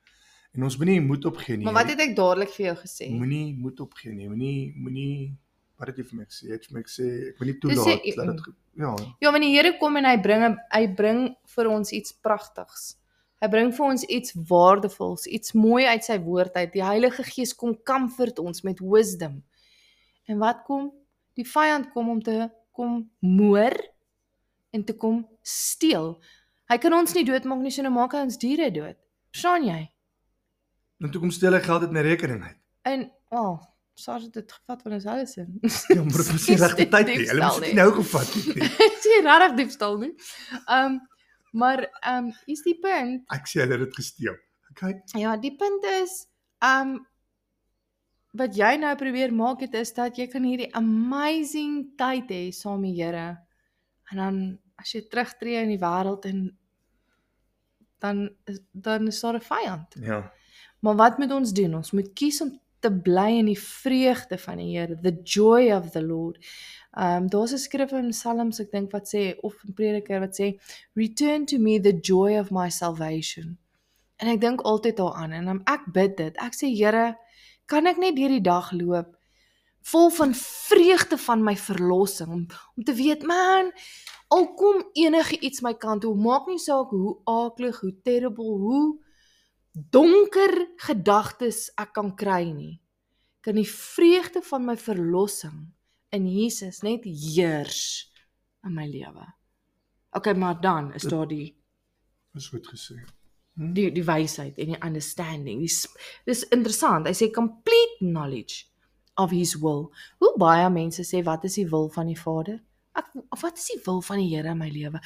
en 0.53 0.63
ons 0.67 0.75
moenie 0.77 0.99
moed 1.01 1.25
opgee 1.25 1.57
nie. 1.57 1.65
Maar 1.65 1.73
wat 1.81 1.89
het 1.89 2.01
ek 2.03 2.15
dadelik 2.15 2.49
vir 2.53 2.65
jou 2.65 2.75
gesê? 2.81 3.07
moenie 3.09 3.55
moed 3.57 3.79
opgee 3.79 4.11
nie. 4.13 4.27
Moenie 4.29 4.73
moenie 4.75 5.37
wat 5.79 5.87
het 5.89 5.97
jy 5.97 6.03
vir 6.09 6.17
my 6.19 6.25
gesê? 6.25 6.43
Jy 6.49 6.51
het 6.57 6.65
vir 6.67 6.75
my 6.77 6.83
gesê 6.83 7.07
ek 7.29 7.39
moenie 7.39 7.53
Dis 7.53 7.61
toelaat 7.61 8.03
dat 8.17 8.43
dit 8.45 8.55
ja, 8.77 8.95
Ja, 9.21 9.31
want 9.31 9.43
die 9.43 9.53
Here 9.55 9.77
kom 9.79 9.97
en 9.97 10.05
hy 10.05 10.17
bring 10.21 10.57
hy 10.71 10.83
bring 10.87 11.35
vir 11.55 11.69
ons 11.69 11.91
iets 11.91 12.11
pragtigs. 12.13 12.97
Hy 13.41 13.47
bring 13.49 13.71
vir 13.75 13.85
ons 13.85 14.03
iets 14.07 14.33
waardevols, 14.49 15.25
iets 15.27 15.53
mooi 15.53 15.85
uit 15.85 16.03
sy 16.03 16.17
woord 16.19 16.53
uit. 16.55 16.71
Die 16.73 16.83
Heilige 16.83 17.23
Gees 17.23 17.53
kom 17.53 17.73
comfort 17.83 18.39
ons 18.39 18.61
met 18.63 18.79
wisdom. 18.79 19.43
En 20.27 20.37
wat 20.39 20.63
kom? 20.65 20.91
Die 21.35 21.43
vyand 21.45 21.89
kom 21.93 22.09
om 22.09 22.21
te 22.23 22.49
kom 22.71 23.09
moor 23.19 23.73
en 24.73 24.83
te 24.83 24.95
kom 24.97 25.23
steel. 25.45 26.15
Hy 26.71 26.77
kan 26.81 26.95
ons 26.97 27.13
nie 27.13 27.25
doodmaak 27.27 27.61
nie, 27.61 27.71
so 27.73 27.85
nou 27.85 27.93
maak 27.93 28.15
hy 28.17 28.23
ons 28.25 28.39
diere 28.41 28.71
dood. 28.73 28.97
Verstaan 29.33 29.67
jy? 29.67 29.81
en 31.03 31.11
toe 31.11 31.21
kom 31.21 31.31
steel 31.35 31.55
hy 31.55 31.61
geld 31.63 31.85
uit 31.87 31.93
my 31.95 32.03
rekening 32.05 32.43
uit. 32.43 32.59
En, 32.87 33.05
wel, 33.33 33.53
oh, 33.53 33.63
SARS 33.99 34.27
het 34.27 34.33
dit 34.39 34.51
gevat 34.51 34.81
van 34.81 34.95
ons 34.97 35.05
huis 35.05 35.35
in. 35.41 35.49
Ja, 35.93 36.03
maar 36.03 36.21
dit 36.21 36.29
was 36.31 36.45
nie 36.47 36.57
regte 36.61 36.85
tyd 36.95 37.09
nie. 37.11 37.25
Hulle 37.29 37.47
moes 37.47 37.59
dit 37.61 37.75
nou 37.77 37.89
gevat 37.99 38.29
het 38.33 38.45
nie. 38.49 38.69
Dit 38.83 39.09
is 39.09 39.25
regtig 39.27 39.57
diefstal 39.59 39.97
nie. 40.01 40.13
Ehm 40.63 40.93
um, 40.93 41.01
maar 41.53 41.83
ehm 41.85 42.29
um, 42.29 42.29
is 42.49 42.63
die 42.65 42.73
punt 42.81 43.27
Ek 43.35 43.45
sê 43.45 43.61
hulle 43.61 43.77
het 43.77 43.83
dit 43.83 43.97
gesteel. 43.99 44.39
Okay. 44.71 44.95
Ja, 45.21 45.35
die 45.37 45.53
punt 45.59 45.85
is 46.01 46.15
um 46.65 46.95
wat 48.33 48.57
jy 48.57 48.71
nou 48.81 48.95
probeer 48.97 49.35
maak 49.37 49.61
het 49.61 49.75
is 49.77 49.93
dat 49.93 50.17
jy 50.17 50.25
kan 50.31 50.47
hierdie 50.47 50.71
amazing 50.73 51.91
tyd 51.99 52.33
hê 52.33 52.47
saam 52.49 52.81
met 52.81 52.95
die 52.95 53.03
Here. 53.03 53.27
En 54.09 54.23
dan 54.23 54.39
as 54.83 54.93
jy 54.95 55.03
terugtreë 55.07 55.63
in 55.65 55.73
die 55.73 55.81
wêreld 55.81 56.27
en 56.29 56.43
dan 58.03 58.29
dan 58.71 59.07
is 59.07 59.21
daar 59.23 59.39
'n 59.39 59.47
vyand. 59.47 59.95
Ja. 60.01 60.31
Maar 60.79 60.95
wat 60.95 61.17
moet 61.17 61.31
ons 61.31 61.53
doen? 61.53 61.75
Ons 61.75 61.91
moet 61.91 62.13
kies 62.13 62.41
om 62.41 62.59
te 62.79 62.91
bly 62.91 63.29
in 63.39 63.45
die 63.45 63.59
vreugde 63.59 64.37
van 64.37 64.57
die 64.57 64.77
Here, 64.77 64.99
the 64.99 65.15
joy 65.23 65.71
of 65.71 65.91
the 65.91 66.03
Lord. 66.03 66.37
Um 66.91 67.29
daar's 67.29 67.53
'n 67.53 67.57
skrif 67.57 67.91
in 67.91 68.09
Psalms 68.11 68.59
ek 68.59 68.71
dink 68.71 68.91
wat 68.91 69.07
sê 69.07 69.39
of 69.41 69.55
'n 69.63 69.73
prediker 69.73 70.19
wat 70.19 70.35
sê 70.39 70.59
return 70.93 71.45
to 71.45 71.57
me 71.57 71.79
the 71.79 71.97
joy 72.01 72.37
of 72.39 72.51
my 72.51 72.69
salvation. 72.69 73.57
En 74.17 74.27
ek 74.27 74.41
dink 74.41 74.61
altyd 74.61 74.97
daaraan 74.97 75.31
en 75.31 75.45
dan 75.45 75.61
ek 75.65 75.91
bid 75.93 76.17
dit. 76.17 76.37
Ek 76.37 76.53
sê 76.53 76.67
Here, 76.75 77.17
kan 77.65 77.87
ek 77.87 77.97
net 77.97 78.15
deur 78.15 78.29
die 78.29 78.41
dag 78.41 78.71
loop 78.71 79.17
vol 79.83 80.09
van 80.09 80.33
vreugde 80.35 81.17
van 81.17 81.43
my 81.43 81.55
verlossing 81.59 82.29
om 82.31 82.45
om 82.75 82.83
te 82.83 82.93
weet 82.93 83.23
man 83.27 83.71
al 84.33 84.47
kom 84.57 84.81
enige 84.97 85.37
iets 85.45 85.61
my 85.65 85.73
kant 85.77 86.03
toe 86.05 86.13
maak 86.17 86.47
nie 86.49 86.61
saak 86.61 86.93
hoe 86.95 87.17
aaklig 87.29 87.79
hoe 87.83 87.93
terrible 88.05 88.57
hoe 88.63 88.85
donker 89.93 90.53
gedagtes 90.87 91.67
ek 91.81 91.93
kan 91.97 92.13
kry 92.17 92.45
nie 92.53 92.75
kan 93.43 93.57
die 93.59 93.67
vreugde 93.69 94.41
van 94.47 94.65
my 94.65 94.77
verlossing 94.79 95.65
in 96.15 96.27
Jesus 96.29 96.81
net 96.85 97.03
heers 97.03 98.11
in 98.63 98.73
my 98.77 98.85
lewe. 98.87 99.25
Okay, 100.15 100.33
maar 100.33 100.61
dan 100.61 100.93
is 100.93 101.03
daar 101.03 101.27
die 101.27 101.55
Is 102.33 102.47
goed 102.47 102.67
gesê. 102.67 103.01
die 103.53 103.91
die 103.91 104.03
wysheid 104.03 104.57
en 104.57 104.71
die 104.73 104.83
understanding. 104.85 105.61
Dis 105.61 105.87
dis 106.25 106.45
interessant. 106.49 107.07
Hy 107.07 107.13
sê 107.13 107.29
complete 107.31 107.99
knowledge 107.99 108.65
of 109.17 109.29
his 109.31 109.55
will. 109.61 109.89
Hoe 110.17 110.31
baie 110.37 110.69
mense 110.69 111.03
sê 111.05 111.23
wat 111.25 111.43
is 111.43 111.59
die 111.59 111.67
wil 111.69 111.89
van 111.93 112.07
die 112.09 112.17
Vader? 112.19 112.61
Ek 112.97 113.09
of 113.33 113.41
wat 113.41 113.57
is 113.57 113.71
die 113.71 113.79
wil 113.85 114.01
van 114.05 114.21
die 114.21 114.29
Here 114.35 114.53
in 114.53 114.59
my 114.59 114.69
lewe? 114.69 115.01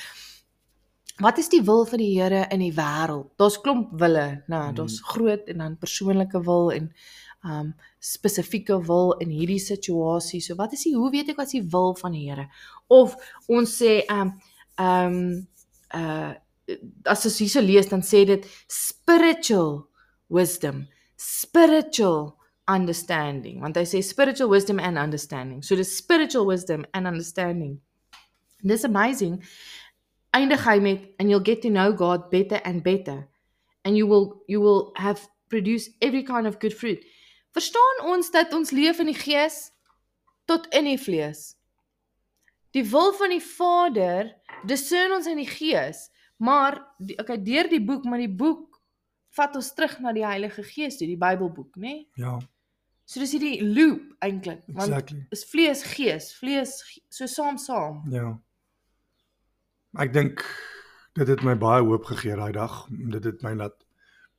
Wat 1.23 1.39
is 1.41 1.49
die 1.49 1.63
wil 1.65 1.85
van 1.89 2.01
die 2.01 2.11
Here 2.13 2.45
in 2.53 2.61
die 2.61 2.73
wêreld? 2.77 3.31
Daar's 3.41 3.57
klomp 3.63 3.95
wille, 3.99 4.43
nou, 4.51 4.65
daar's 4.77 4.99
groot 5.01 5.47
en 5.49 5.63
dan 5.63 5.79
persoonlike 5.81 6.43
wil 6.45 6.71
en 6.75 6.91
um 7.47 7.73
spesifieke 8.03 8.77
wil 8.87 9.13
in 9.23 9.31
hierdie 9.31 9.61
situasie. 9.61 10.41
So 10.41 10.57
wat 10.59 10.73
is 10.73 10.83
die 10.87 10.95
hoe 10.95 11.11
weet 11.13 11.31
ek 11.31 11.39
wat 11.39 11.51
is 11.51 11.59
die 11.59 11.69
wil 11.71 11.95
van 11.99 12.15
die 12.17 12.25
Here? 12.27 12.47
Of 12.93 13.15
ons 13.47 13.77
sê 13.81 14.01
um 14.13 14.35
um 14.81 15.21
uh 15.95 16.35
as 17.07 17.23
ons 17.25 17.37
hierso 17.39 17.61
lees 17.63 17.87
dan 17.87 18.03
sê 18.03 18.25
dit 18.27 18.43
spiritual 18.67 19.85
wisdom, 20.27 20.83
spiritual 21.15 22.36
understanding. 22.67 23.61
Want 23.61 23.77
hy 23.79 23.85
sê 23.87 24.03
spiritual 24.03 24.49
wisdom 24.51 24.79
and 24.79 24.97
understanding. 24.97 25.63
So 25.63 25.75
dis 25.75 25.95
spiritual 25.97 26.45
wisdom 26.45 26.85
and 26.93 27.07
understanding. 27.07 27.79
And 28.61 28.71
this 28.71 28.83
amazing. 28.83 29.43
Eindig 30.35 30.61
hy 30.67 30.79
met 30.79 31.15
and 31.19 31.31
you'll 31.31 31.45
get 31.45 31.61
to 31.63 31.69
know 31.69 31.93
God 31.93 32.29
better 32.29 32.61
and 32.63 32.83
better 32.83 33.27
and 33.85 33.97
you 33.97 34.05
will 34.05 34.43
you 34.47 34.59
will 34.59 34.91
have 34.95 35.23
produce 35.49 35.89
every 36.01 36.23
kind 36.23 36.45
of 36.47 36.59
good 36.59 36.73
fruit. 36.75 36.99
Verstaan 37.55 38.03
ons 38.11 38.29
dat 38.31 38.53
ons 38.53 38.71
leef 38.75 38.99
in 38.99 39.09
die 39.09 39.17
gees 39.17 39.71
tot 40.45 40.67
in 40.75 40.89
die 40.91 40.99
vlees. 40.99 41.55
Die 42.75 42.83
wil 42.85 43.13
van 43.15 43.31
die 43.31 43.43
Vader 43.43 44.33
discern 44.67 45.15
ons 45.15 45.29
in 45.31 45.39
die 45.39 45.47
gees, 45.47 46.09
maar 46.37 46.81
die, 46.99 47.15
okay, 47.17 47.39
deur 47.41 47.69
die 47.71 47.81
boek, 47.81 48.03
maar 48.05 48.21
die 48.21 48.29
boek 48.29 48.77
vat 49.39 49.55
ons 49.57 49.71
terug 49.73 49.97
na 50.03 50.11
die 50.13 50.25
Heilige 50.25 50.65
Gees 50.67 50.99
toe, 50.99 51.07
die 51.07 51.19
Bybelboek, 51.19 51.77
nê? 51.79 51.81
Nee? 51.81 52.05
Ja, 52.19 52.35
So 53.07 53.21
dis 53.23 53.31
hierdie 53.37 53.63
loop 53.63 54.03
eintlik, 54.25 54.65
want 54.67 54.91
exactly. 54.91 55.21
is 55.31 55.45
vlees 55.47 55.83
gees, 55.93 56.33
vlees 56.35 56.73
so 57.07 57.27
saam 57.31 57.55
saam. 57.61 58.01
Ja. 58.11 58.33
Ek 60.03 60.11
dink 60.13 60.43
dit 61.15 61.29
het 61.31 61.43
my 61.47 61.55
baie 61.55 61.85
hoop 61.87 62.09
gegee 62.09 62.35
daai 62.35 62.51
dag. 62.57 62.81
Dit 63.15 63.29
het 63.29 63.45
my 63.45 63.53
laat 63.61 63.77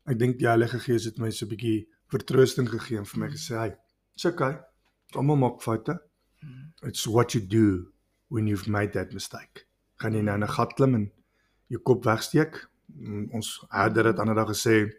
ek 0.08 0.18
dink 0.20 0.37
die 0.40 0.48
Heilige 0.48 0.82
Gees 0.84 1.08
het 1.08 1.16
my 1.18 1.30
so 1.32 1.46
'n 1.46 1.52
bietjie 1.54 1.88
vertroosting 2.12 2.68
gegee 2.68 2.98
en 2.98 3.08
vir 3.08 3.20
my 3.20 3.28
gesê, 3.32 3.56
"Hey, 3.56 3.76
it's 4.14 4.25
okay. 4.26 4.58
Almal 5.16 5.37
maak 5.37 5.62
foute. 5.62 5.98
It's 6.82 7.06
what 7.06 7.32
you 7.32 7.40
do 7.40 7.92
when 8.28 8.46
you've 8.46 8.68
made 8.68 8.92
that 8.92 9.12
mistake." 9.12 9.64
Gaan 10.00 10.12
jy 10.12 10.22
nou 10.22 10.34
in 10.34 10.44
'n 10.44 10.48
gat 10.48 10.75
klim 10.75 10.94
en 10.94 11.12
jou 11.68 11.80
kop 11.82 12.04
wegsteek? 12.04 12.68
Mm, 12.87 13.30
Ons 13.32 13.64
herder 13.70 14.06
het 14.06 14.18
ander 14.18 14.34
dag 14.34 14.48
gesê 14.48 14.92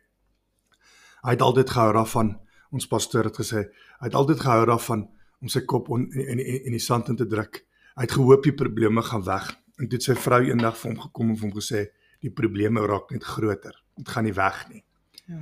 hy 1.23 1.31
het 1.31 1.41
altyd 1.41 1.69
gehou 1.69 1.93
daarvan. 1.93 2.49
Ons 2.75 2.88
pastoor 2.88 3.29
het 3.29 3.39
gesê 3.39 3.63
hy 3.99 4.05
het 4.07 4.17
altyd 4.17 4.43
gehou 4.43 4.65
daarvan 4.69 5.07
om 5.41 5.49
sy 5.51 5.63
kop 5.65 5.89
on, 5.89 6.05
in, 6.13 6.39
in 6.39 6.67
in 6.69 6.75
die 6.75 6.83
sand 6.83 7.09
in 7.09 7.17
te 7.19 7.27
druk. 7.27 7.63
Hy 7.95 8.05
het 8.05 8.15
gehoop 8.15 8.43
die 8.45 8.55
probleme 8.55 9.01
gaan 9.03 9.23
weg. 9.25 9.49
En 9.79 9.88
toe 9.88 9.97
het 9.97 10.05
sy 10.05 10.15
vrou 10.19 10.41
eendag 10.45 10.77
vir 10.77 10.91
hom 10.91 10.99
gekom 11.07 11.31
en 11.31 11.39
vir 11.39 11.47
hom 11.47 11.55
gesê 11.55 11.85
die 12.23 12.31
probleme 12.35 12.83
raak 12.88 13.11
net 13.15 13.23
groter. 13.23 13.75
Dit 13.97 14.11
gaan 14.11 14.27
nie 14.27 14.35
weg 14.35 14.59
nie. 14.69 14.83
Ja. 15.31 15.39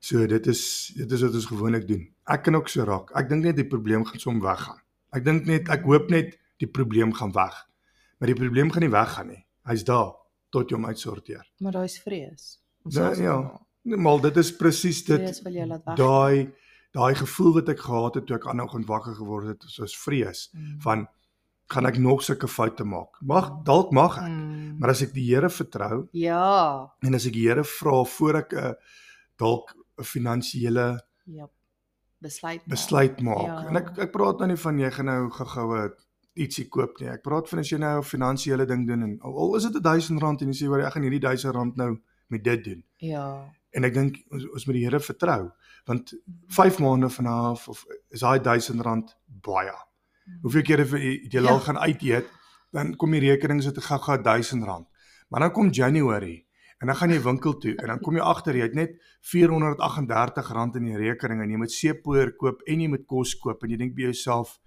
So 0.00 0.26
dit 0.30 0.46
is 0.46 0.62
dit 0.96 1.12
is 1.12 1.24
wat 1.26 1.34
ons 1.40 1.48
gewoonlik 1.50 1.88
doen. 1.88 2.04
Ek 2.28 2.44
kan 2.46 2.54
ook 2.54 2.68
so 2.70 2.84
raak. 2.86 3.10
Ek 3.18 3.28
dink 3.30 3.44
net 3.48 3.56
die 3.58 3.66
probleem 3.66 4.04
gaan 4.06 4.22
som 4.22 4.40
weggaan. 4.44 4.78
Ek 5.16 5.24
dink 5.24 5.48
net 5.48 5.70
ek 5.72 5.88
hoop 5.88 6.12
net 6.12 6.36
die 6.62 6.68
probleem 6.70 7.12
gaan 7.16 7.32
weg. 7.34 7.56
Maar 8.18 8.32
die 8.32 8.38
probleem 8.38 8.70
gaan 8.74 8.84
nie 8.84 8.92
weggaan 8.92 9.32
nie. 9.32 9.42
Hy's 9.68 9.84
daar 9.88 10.12
tot 10.54 10.70
jy 10.70 10.78
hom 10.78 10.86
uitsorteer. 10.88 11.44
Maar 11.64 11.80
daar's 11.80 11.98
vrees. 12.02 12.58
Ons 12.84 12.94
Ja, 12.94 13.10
sal 13.14 13.24
ja. 13.24 13.38
Nee, 13.88 13.96
maar 13.96 14.20
dit 14.20 14.36
is 14.36 14.50
presies 14.56 15.04
dit. 15.06 15.42
Daai 15.96 16.50
daai 16.92 17.14
gevoel 17.14 17.52
wat 17.54 17.68
ek 17.68 17.78
gehad 17.80 18.14
het 18.14 18.26
toe 18.26 18.36
ek 18.36 18.46
aanhou 18.46 18.84
wakker 18.86 19.14
geword 19.14 19.46
het, 19.46 19.62
soos 19.66 19.96
vrees 19.96 20.50
Mm. 20.54 20.80
van 20.80 21.08
gaan 21.70 21.86
ek 21.86 21.98
nog 21.98 22.22
sulke 22.22 22.48
foute 22.48 22.84
maak? 22.84 23.20
Mag 23.20 23.62
dalk 23.64 23.92
mag 23.92 24.16
ek. 24.18 24.28
Mm. 24.30 24.78
Maar 24.78 24.90
as 24.90 25.02
ek 25.02 25.12
die 25.12 25.26
Here 25.34 25.48
vertrou 25.50 26.08
Ja. 26.12 26.88
en 27.02 27.14
as 27.14 27.26
ek 27.26 27.32
die 27.32 27.46
Here 27.48 27.64
vra 27.64 28.04
voor 28.04 28.34
ek 28.36 28.52
'n 28.54 28.74
dalk 29.38 29.74
'n 29.98 30.02
finansiële 30.04 31.00
Ja. 31.26 31.46
Besluit. 32.20 32.60
maak. 32.66 32.68
besluit 32.68 33.20
maak. 33.20 33.46
Ja. 33.46 33.68
En 33.68 33.76
ek 33.76 33.98
ek 33.98 34.12
praat 34.12 34.38
nou 34.38 34.48
nie 34.48 34.56
van 34.56 34.78
jy 34.78 34.90
gaan 34.90 35.04
nou 35.06 35.30
gou-goue 35.30 35.94
ietsie 36.36 36.68
koop 36.68 36.98
nie. 37.00 37.08
Ek 37.08 37.22
praat 37.22 37.48
van 37.48 37.58
as 37.58 37.68
jy 37.70 37.78
nou 37.78 37.98
'n 37.98 38.02
finansiële 38.02 38.66
ding 38.66 38.86
doen 38.86 39.02
en 39.02 39.18
al, 39.22 39.54
is 39.56 39.64
dit 39.70 39.82
1000 39.82 40.20
rand 40.20 40.40
en 40.42 40.48
jy 40.48 40.54
sê 40.64 40.68
waar 40.68 40.80
ek 40.86 40.92
gaan 40.94 41.02
hierdie 41.02 41.20
1000 41.20 41.54
rand 41.54 41.76
nou 41.76 41.98
met 42.28 42.42
dit 42.44 42.64
doen. 42.64 42.84
Ja. 42.96 43.52
En 43.76 43.84
ek 43.84 43.94
dink 43.94 44.16
ons, 44.32 44.44
ons 44.54 44.66
moet 44.66 44.74
die 44.74 44.84
Here 44.84 45.00
vertrou 45.00 45.50
want 45.88 46.12
5 46.48 46.78
maande 46.84 47.08
van 47.10 47.26
af 47.26 47.68
of 47.68 47.84
is 48.10 48.20
daai 48.20 48.40
1000 48.40 48.80
rand 48.84 49.16
baie. 49.26 49.72
Hoeveel 50.42 50.62
kere 50.62 50.84
vir 50.84 50.98
jy 51.00 51.28
jy 51.30 51.40
Ja. 51.42 51.48
al 51.50 51.60
gaan 51.60 51.78
uit 51.78 52.02
eet, 52.02 52.26
dan 52.72 52.94
kom 52.96 53.10
die 53.10 53.20
rekening 53.20 53.62
so 53.62 53.70
te 53.72 53.80
gou-gou 53.80 54.18
1000 54.22 54.64
rand. 54.64 54.86
Maar 55.30 55.40
dan 55.40 55.52
kom 55.52 55.70
January 55.70 56.44
en 56.80 56.86
dan 56.86 56.96
gaan 56.96 57.10
jy 57.10 57.20
winkel 57.22 57.58
toe 57.58 57.74
en 57.76 57.86
dan 57.86 57.98
kom 58.00 58.14
jy 58.16 58.20
agter 58.22 58.54
jy 58.54 58.62
het 58.62 58.74
net 58.74 58.90
438 59.22 60.52
rand 60.52 60.76
in 60.76 60.84
die 60.84 60.96
rekening 60.96 61.40
en 61.42 61.50
jy 61.50 61.56
moet 61.56 61.70
seepoeier 61.72 62.36
koop 62.36 62.60
en 62.66 62.80
jy 62.80 62.88
moet 62.88 63.06
kos 63.06 63.34
koop 63.38 63.62
en 63.64 63.70
jy 63.70 63.76
dink 63.76 63.94
by 63.94 64.02
jouself 64.02 64.58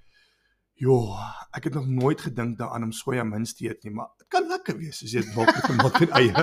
Jo, 0.81 1.13
ek 1.53 1.63
het 1.65 1.74
nog 1.75 1.86
nooit 1.88 2.22
gedink 2.22 2.58
daaraan 2.58 2.84
om 2.84 2.91
soja 2.91 3.24
minst 3.24 3.58
te 3.58 3.67
eet 3.67 3.84
nie, 3.84 3.91
maar 3.93 4.08
dit 4.17 4.27
kan 4.27 4.48
lekker 4.50 4.77
wees 4.79 5.03
as 5.03 5.12
jy 5.13 5.22
dit 5.22 5.36
maak 5.36 5.53
met 5.53 5.70
'n 5.70 5.75
mat 5.77 6.01
en 6.01 6.12
eie. 6.17 6.34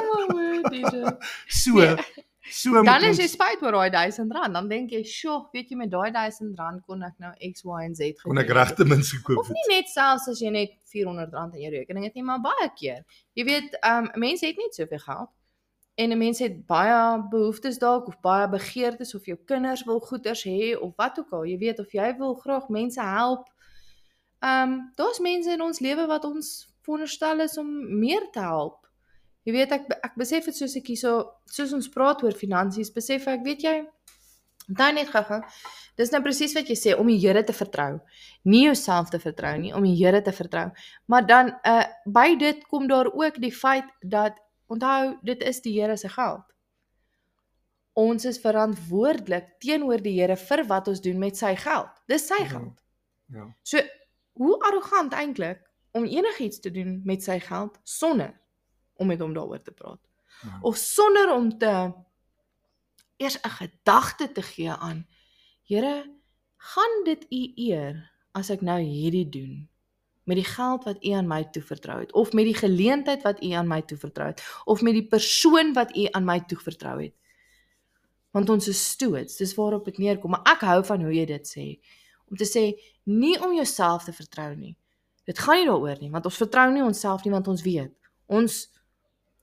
So, 1.48 1.72
Nee. 1.74 1.96
so 2.50 2.70
moet 2.70 2.84
Dan 2.84 3.02
is 3.04 3.18
jy 3.18 3.26
spyt 3.26 3.62
oor 3.62 3.72
daai 3.72 3.90
1000 3.90 4.32
rand, 4.32 4.54
dan 4.54 4.68
dink 4.68 4.90
jy, 4.90 5.02
"Sjoe, 5.04 5.48
weet 5.52 5.68
jy 5.70 5.76
met 5.76 5.90
daai 5.90 6.10
1000 6.12 6.58
rand 6.58 6.82
kon 6.86 7.02
ek 7.02 7.14
nou 7.18 7.32
X, 7.52 7.64
Y 7.64 7.84
en 7.84 7.94
Z 7.94 8.12
kon 8.22 8.38
ek 8.38 8.46
gedoen 8.46 8.56
het." 8.56 8.68
regte 8.68 8.84
mins 8.84 9.10
gekoop 9.12 9.38
Of 9.38 9.48
het. 9.48 9.56
nie 9.56 9.76
net 9.76 9.88
selfs 9.88 10.28
as 10.28 10.40
jy 10.40 10.50
net 10.50 10.70
400 10.84 11.32
rand 11.32 11.54
in 11.54 11.60
jou 11.62 11.70
rekening 11.72 12.04
het 12.04 12.14
nie, 12.14 12.22
maar 12.22 12.40
baie 12.40 12.70
keer. 12.76 13.04
Jy 13.34 13.44
weet, 13.44 13.76
um 13.82 14.10
mense 14.14 14.46
het 14.46 14.56
nie 14.56 14.68
soveel 14.70 14.98
geld 14.98 15.28
en 15.96 16.10
'n 16.12 16.18
mens 16.18 16.38
het 16.38 16.66
baie 16.66 17.22
behoeftes 17.30 17.78
dalk 17.78 18.06
of 18.08 18.20
baie 18.20 18.48
begeertes 18.48 19.14
of 19.14 19.24
jou 19.26 19.36
kinders 19.46 19.84
wil 19.84 20.00
goeders 20.00 20.44
hê 20.44 20.76
of 20.80 20.92
wat 20.96 21.18
ook 21.18 21.30
al. 21.32 21.44
Jy 21.44 21.58
weet 21.58 21.78
of 21.80 21.92
jy 21.92 22.14
wil 22.18 22.34
graag 22.34 22.68
mense 22.68 23.00
help. 23.00 23.48
Um 24.42 24.92
daar's 24.96 25.18
mense 25.18 25.50
in 25.50 25.60
ons 25.62 25.80
lewe 25.80 26.06
wat 26.06 26.24
ons 26.24 26.68
veronderstel 26.82 27.40
is 27.40 27.58
om 27.58 27.98
meer 27.98 28.30
te 28.30 28.38
help. 28.40 28.85
Jy 29.46 29.52
weet 29.54 29.72
ek 29.76 29.90
ek 30.02 30.16
besef 30.18 30.48
dit 30.50 30.56
soos 30.58 30.74
ek 30.78 30.88
hierso 30.90 31.12
soos 31.46 31.72
ons 31.76 31.88
praat 31.92 32.22
oor 32.26 32.34
finansies, 32.34 32.90
besef 32.90 33.28
ek, 33.30 33.44
weet 33.46 33.62
jy, 33.62 33.74
daai 34.66 34.92
net 34.96 35.12
gou-gou. 35.12 35.38
Dis 35.96 36.10
nou 36.12 36.20
presies 36.24 36.52
wat 36.58 36.68
jy 36.68 36.74
sê 36.76 36.96
om 36.98 37.06
die 37.06 37.20
Here 37.22 37.44
te 37.46 37.54
vertrou. 37.54 38.00
Nie 38.44 38.64
jouself 38.66 39.12
te 39.14 39.20
vertrou 39.22 39.54
nie, 39.62 39.70
om 39.72 39.86
die 39.86 39.94
Here 39.96 40.20
te 40.22 40.34
vertrou. 40.34 40.66
Maar 41.06 41.26
dan 41.30 41.52
uh 41.64 41.84
by 42.06 42.34
dit 42.40 42.64
kom 42.68 42.88
daar 42.90 43.08
ook 43.12 43.38
die 43.40 43.54
feit 43.54 43.86
dat 44.02 44.40
onthou 44.68 45.14
dit 45.22 45.42
is 45.46 45.62
die 45.62 45.76
Here 45.78 45.96
se 45.96 46.10
geld. 46.10 46.42
Ons 47.96 48.26
is 48.28 48.40
verantwoordelik 48.42 49.54
teenoor 49.62 50.02
die 50.02 50.16
Here 50.18 50.36
vir 50.36 50.64
wat 50.68 50.88
ons 50.88 51.00
doen 51.00 51.18
met 51.22 51.38
sy 51.38 51.54
geld. 51.56 51.88
Dis 52.10 52.26
sy 52.26 52.40
Ja. 52.42 52.48
geld. 52.50 52.82
Ja. 53.32 53.46
So 53.62 53.78
hoe 54.36 54.58
arrogant 54.68 55.14
eintlik 55.14 55.62
om 55.92 56.04
enigiets 56.04 56.60
te 56.60 56.70
doen 56.70 57.00
met 57.04 57.22
sy 57.22 57.38
geld 57.40 57.78
sonder 57.84 58.34
om 58.96 59.06
met 59.06 59.20
hom 59.20 59.34
daaroor 59.34 59.62
te 59.62 59.72
praat. 59.72 60.00
Ja. 60.42 60.58
Of 60.60 60.76
sonder 60.76 61.32
om 61.34 61.58
te 61.58 61.92
eers 63.16 63.38
'n 63.40 63.50
gedagte 63.50 64.32
te 64.32 64.42
gee 64.42 64.70
aan 64.70 65.06
Here, 65.66 66.14
gaan 66.56 67.04
dit 67.04 67.26
u 67.30 67.52
eer 67.54 68.12
as 68.32 68.50
ek 68.50 68.60
nou 68.60 68.78
hierdie 68.80 69.26
doen 69.28 69.68
met 70.26 70.38
die 70.38 70.46
geld 70.46 70.84
wat 70.84 71.04
u 71.04 71.10
aan 71.10 71.26
my 71.26 71.44
toevertrou 71.54 72.00
het 72.00 72.12
of 72.12 72.32
met 72.32 72.44
die 72.44 72.54
geleentheid 72.54 73.22
wat 73.22 73.42
u 73.42 73.50
aan 73.50 73.66
my 73.70 73.80
toevertrou 73.82 74.28
het 74.28 74.42
of 74.64 74.82
met 74.82 74.94
die 74.94 75.06
persoon 75.06 75.72
wat 75.72 75.96
u 75.96 76.06
aan 76.10 76.24
my 76.24 76.40
toevertrou 76.40 77.02
het. 77.02 77.14
Want 78.30 78.50
ons 78.50 78.68
is 78.68 78.82
stewards, 78.88 79.36
dis 79.36 79.54
waarop 79.54 79.84
dit 79.84 79.98
neerkom, 79.98 80.34
maar 80.34 80.46
ek 80.50 80.66
hou 80.66 80.80
van 80.84 81.02
hoe 81.02 81.14
jy 81.14 81.24
dit 81.30 81.50
sê. 81.50 81.66
Om 82.30 82.36
te 82.36 82.46
sê 82.46 82.64
nie 83.04 83.36
om 83.42 83.54
jouself 83.54 84.04
te 84.04 84.12
vertrou 84.12 84.50
nie. 84.56 84.74
Dit 85.26 85.38
gaan 85.38 85.62
nie 85.62 85.66
daaroor 85.70 86.02
nie, 86.02 86.10
want 86.10 86.26
ons 86.26 86.42
vertrou 86.42 86.66
nie 86.74 86.84
onsself 86.84 87.24
nie 87.24 87.32
want 87.32 87.48
ons 87.48 87.62
weet. 87.62 87.94
Ons 88.26 88.66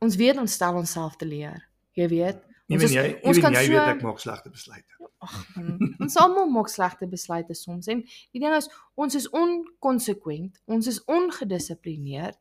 ons 0.04 0.16
weet 0.20 0.38
ons 0.42 0.52
stel 0.60 0.76
onsself 0.80 1.16
te 1.18 1.26
leer. 1.26 1.62
Jy 1.98 2.08
weet, 2.12 2.42
Ewen 2.68 2.84
is- 2.86 2.94
jy, 2.96 3.08
ons 3.24 3.38
ewen 3.38 3.42
kan 3.42 3.54
jy 3.54 3.66
so- 3.66 3.72
weet 3.72 3.96
ek 3.96 4.02
maak 4.04 4.20
slegte 4.20 4.50
besluite. 4.52 4.94
ag 5.24 5.56
man, 5.56 5.96
ons 6.04 6.16
almal 6.20 6.50
maak 6.52 6.68
slegte 6.70 7.08
besluite 7.08 7.56
soms 7.56 7.88
en 7.88 8.02
die 8.34 8.40
ding 8.42 8.54
is 8.56 8.68
ons 9.00 9.16
is 9.16 9.28
onkonsekwent, 9.30 10.58
ons 10.68 10.88
is 10.88 11.00
ongedissiplineerd, 11.08 12.38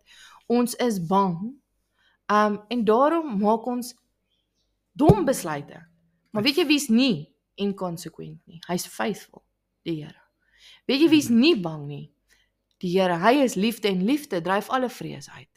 ons 0.50 0.74
is 0.82 0.98
bang. 1.06 1.54
Um 2.32 2.58
en 2.70 2.84
daarom 2.84 3.36
maak 3.38 3.66
ons 3.66 3.92
dom 4.96 5.24
besluite. 5.24 5.82
Maar 6.32 6.42
weet 6.46 6.56
jy 6.62 6.66
wie's 6.66 6.88
nie 6.88 7.28
inkonsekwent 7.60 8.40
nie? 8.48 8.60
Hy's 8.68 8.86
faithful, 8.86 9.42
die 9.84 10.00
Here. 10.02 10.18
Weet 10.88 11.00
jy 11.04 11.08
wie's 11.12 11.28
nie 11.30 11.54
bang 11.60 11.86
nie? 11.86 12.06
Die 12.82 12.90
Here. 12.98 13.18
Hy 13.18 13.42
is 13.44 13.54
liefde 13.54 13.88
en 13.92 14.02
liefde 14.08 14.40
dryf 14.42 14.70
alle 14.70 14.88
vrees 14.90 15.28
uit. 15.30 15.51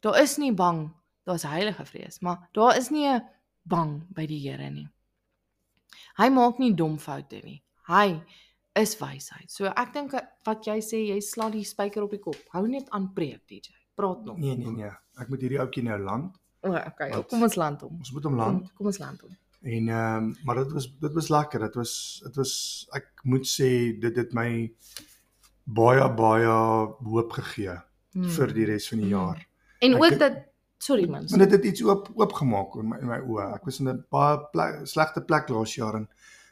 Daar 0.00 0.20
is 0.22 0.36
nie 0.40 0.52
bang, 0.56 0.88
daar's 1.28 1.44
heilige 1.48 1.84
vrees, 1.84 2.20
maar 2.20 2.48
daar 2.56 2.76
is 2.76 2.90
nie 2.90 3.06
'n 3.08 3.22
bang 3.62 4.02
by 4.14 4.26
die 4.26 4.40
Here 4.48 4.70
nie. 4.70 4.88
Hy 6.16 6.28
maak 6.28 6.58
nie 6.58 6.74
dom 6.74 6.98
foute 6.98 7.40
nie. 7.44 7.62
Hy 7.88 8.22
is 8.74 8.96
wysheid. 9.00 9.50
So 9.50 9.66
ek 9.66 9.92
dink 9.92 10.14
wat 10.46 10.66
jy 10.66 10.78
sê, 10.80 11.02
jy 11.08 11.20
slaan 11.20 11.52
die 11.52 11.64
spyker 11.64 12.02
op 12.02 12.10
die 12.10 12.22
kop. 12.22 12.38
Hou 12.54 12.66
net 12.68 12.90
aan 12.90 13.12
preek, 13.14 13.46
DJ. 13.48 13.74
Praat 13.94 14.24
nog. 14.24 14.38
Nee, 14.38 14.56
nee, 14.56 14.70
nee. 14.70 14.92
Ek 15.20 15.28
moet 15.28 15.40
hierdie 15.40 15.60
ouetjie 15.60 15.82
nou 15.82 15.98
land. 15.98 16.36
O, 16.60 16.72
okay. 16.72 17.10
Kom 17.28 17.42
ons 17.42 17.56
land 17.56 17.80
hom. 17.80 17.98
Ons 17.98 18.12
moet 18.12 18.24
hom 18.28 18.36
land. 18.36 18.66
Kom, 18.68 18.76
kom 18.76 18.86
ons 18.86 18.98
land 18.98 19.20
hom. 19.20 19.36
En 19.60 19.88
ehm 19.92 20.24
um, 20.24 20.36
maar 20.44 20.62
dit 20.62 20.72
was 20.72 20.86
dit 21.00 21.12
was 21.12 21.28
lekker. 21.28 21.60
Dit 21.60 21.74
was 21.74 21.92
dit 22.24 22.36
was 22.40 22.54
ek 22.96 23.10
moet 23.24 23.46
sê 23.48 23.70
dit 24.00 24.16
het 24.16 24.32
my 24.36 24.50
baie 25.64 26.06
baie 26.16 26.54
hoop 27.04 27.32
gegee 27.36 27.76
hmm. 27.76 28.30
vir 28.36 28.54
die 28.56 28.66
res 28.72 28.88
van 28.88 29.04
die 29.04 29.12
jaar. 29.12 29.44
En 29.80 29.96
ook 29.96 30.18
dat 30.18 30.38
sorry 30.78 31.08
man. 31.08 31.24
Maar 31.28 31.38
dit 31.38 31.50
het 31.50 31.64
iets 31.64 31.82
oop 31.84 32.10
oopgemaak 32.14 32.74
in 32.80 32.88
my 32.88 32.98
in 33.00 33.08
my 33.08 33.18
oë. 33.20 33.48
Ek 33.56 33.64
was 33.64 33.80
in 33.80 33.88
'n 33.88 34.04
baie 34.12 34.38
plek, 34.52 34.80
slegte 34.86 35.24
plek 35.24 35.48
laas 35.48 35.74
jaar 35.74 35.94
en 35.94 36.08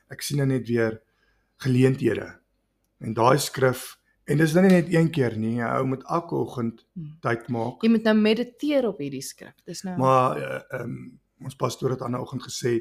ek 0.09 0.23
sien 0.23 0.37
nou 0.37 0.49
net 0.49 0.69
weer 0.69 1.01
geleenthede. 1.57 2.39
En 2.99 3.15
daai 3.15 3.39
skrif 3.39 3.99
en 4.25 4.37
dis 4.37 4.53
nou 4.53 4.67
nie 4.67 4.75
net 4.75 4.93
een 4.93 5.11
keer 5.11 5.37
nie. 5.37 5.57
'n 5.61 5.69
Ou 5.69 5.85
moet 5.87 6.05
elke 6.05 6.35
oggend 6.35 6.87
hmm. 6.95 7.17
tyd 7.21 7.49
maak. 7.49 7.83
Jy 7.83 7.91
moet 7.91 8.03
nou 8.03 8.17
mediteer 8.17 8.87
op 8.87 8.99
hierdie 8.99 9.23
skrif. 9.23 9.55
Dis 9.65 9.83
nou 9.83 9.99
Maar 9.99 10.37
eh, 10.37 10.81
ehm 10.81 10.83
um, 10.83 11.21
ons 11.45 11.57
pastoor 11.57 11.91
het 11.91 12.03
aan 12.03 12.11
'n 12.11 12.21
oggend 12.21 12.43
gesê 12.43 12.81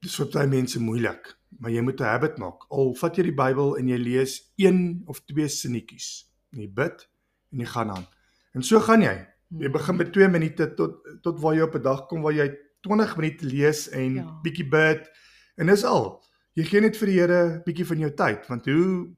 dis 0.00 0.16
vir 0.16 0.26
baie 0.32 0.48
mense 0.48 0.80
moeilik, 0.80 1.36
maar 1.58 1.70
jy 1.70 1.80
moet 1.80 2.00
'n 2.00 2.04
habit 2.04 2.38
maak. 2.38 2.64
Al 2.68 2.94
vat 2.94 3.16
jy 3.16 3.22
die 3.22 3.34
Bybel 3.34 3.76
en 3.78 3.88
jy 3.88 3.96
lees 3.96 4.52
een 4.56 5.02
of 5.06 5.24
twee 5.24 5.48
sinnetjies, 5.48 6.30
en 6.52 6.60
jy 6.60 6.68
bid 6.68 7.08
en 7.52 7.58
jy 7.58 7.66
gaan 7.66 7.90
aan. 7.90 8.06
En 8.54 8.62
so 8.62 8.80
gaan 8.80 9.02
jy. 9.02 9.33
Jy 9.58 9.70
begin 9.70 9.96
met 9.96 10.12
2 10.12 10.28
minute 10.28 10.74
tot 10.74 11.02
tot 11.22 11.40
waar 11.40 11.54
jy 11.54 11.62
op 11.62 11.74
'n 11.74 11.82
dag 11.82 12.06
kom 12.06 12.22
waar 12.22 12.34
jy 12.34 12.48
20 12.80 13.16
minute 13.16 13.46
lees 13.46 13.88
en 13.88 14.14
ja. 14.14 14.40
bietjie 14.42 14.68
bid 14.68 15.10
en 15.56 15.66
dis 15.66 15.84
al. 15.84 16.22
Jy 16.54 16.64
gee 16.64 16.80
net 16.80 16.96
vir 16.96 17.06
die 17.06 17.18
Here 17.18 17.62
bietjie 17.64 17.86
van 17.86 17.98
jou 17.98 18.10
tyd 18.14 18.48
want 18.48 18.66
hoe 18.66 19.08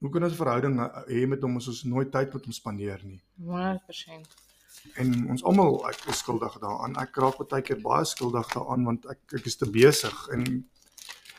hoe 0.00 0.10
kan 0.10 0.22
ons 0.22 0.32
'n 0.32 0.36
verhouding 0.36 0.76
hê 1.08 1.26
met 1.26 1.42
hom 1.42 1.56
as 1.56 1.68
ons 1.68 1.84
nooit 1.84 2.10
tyd 2.12 2.34
met 2.34 2.44
hom 2.44 2.52
spandeer 2.52 3.00
nie? 3.04 3.22
100%. 3.40 4.44
En 4.94 5.30
ons 5.30 5.44
almal 5.44 5.88
ek 5.88 6.06
is 6.08 6.18
skuldig 6.18 6.58
daaraan. 6.60 6.96
Ek 6.96 7.16
raak 7.16 7.38
baie 7.48 7.62
keer 7.62 7.80
baie 7.80 8.04
skuldig 8.04 8.48
daaraan 8.54 8.84
want 8.84 9.06
ek 9.06 9.18
ek 9.40 9.46
is 9.46 9.56
te 9.56 9.66
besig 9.70 10.28
en 10.28 10.68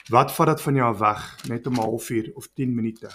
wat 0.10 0.32
vat 0.32 0.48
dit 0.48 0.62
van 0.62 0.76
jou 0.76 0.92
weg 1.00 1.48
net 1.48 1.68
om 1.68 1.74
'n 1.74 1.88
halfuur 1.90 2.32
of 2.36 2.48
10 2.54 2.76
minute 2.76 3.10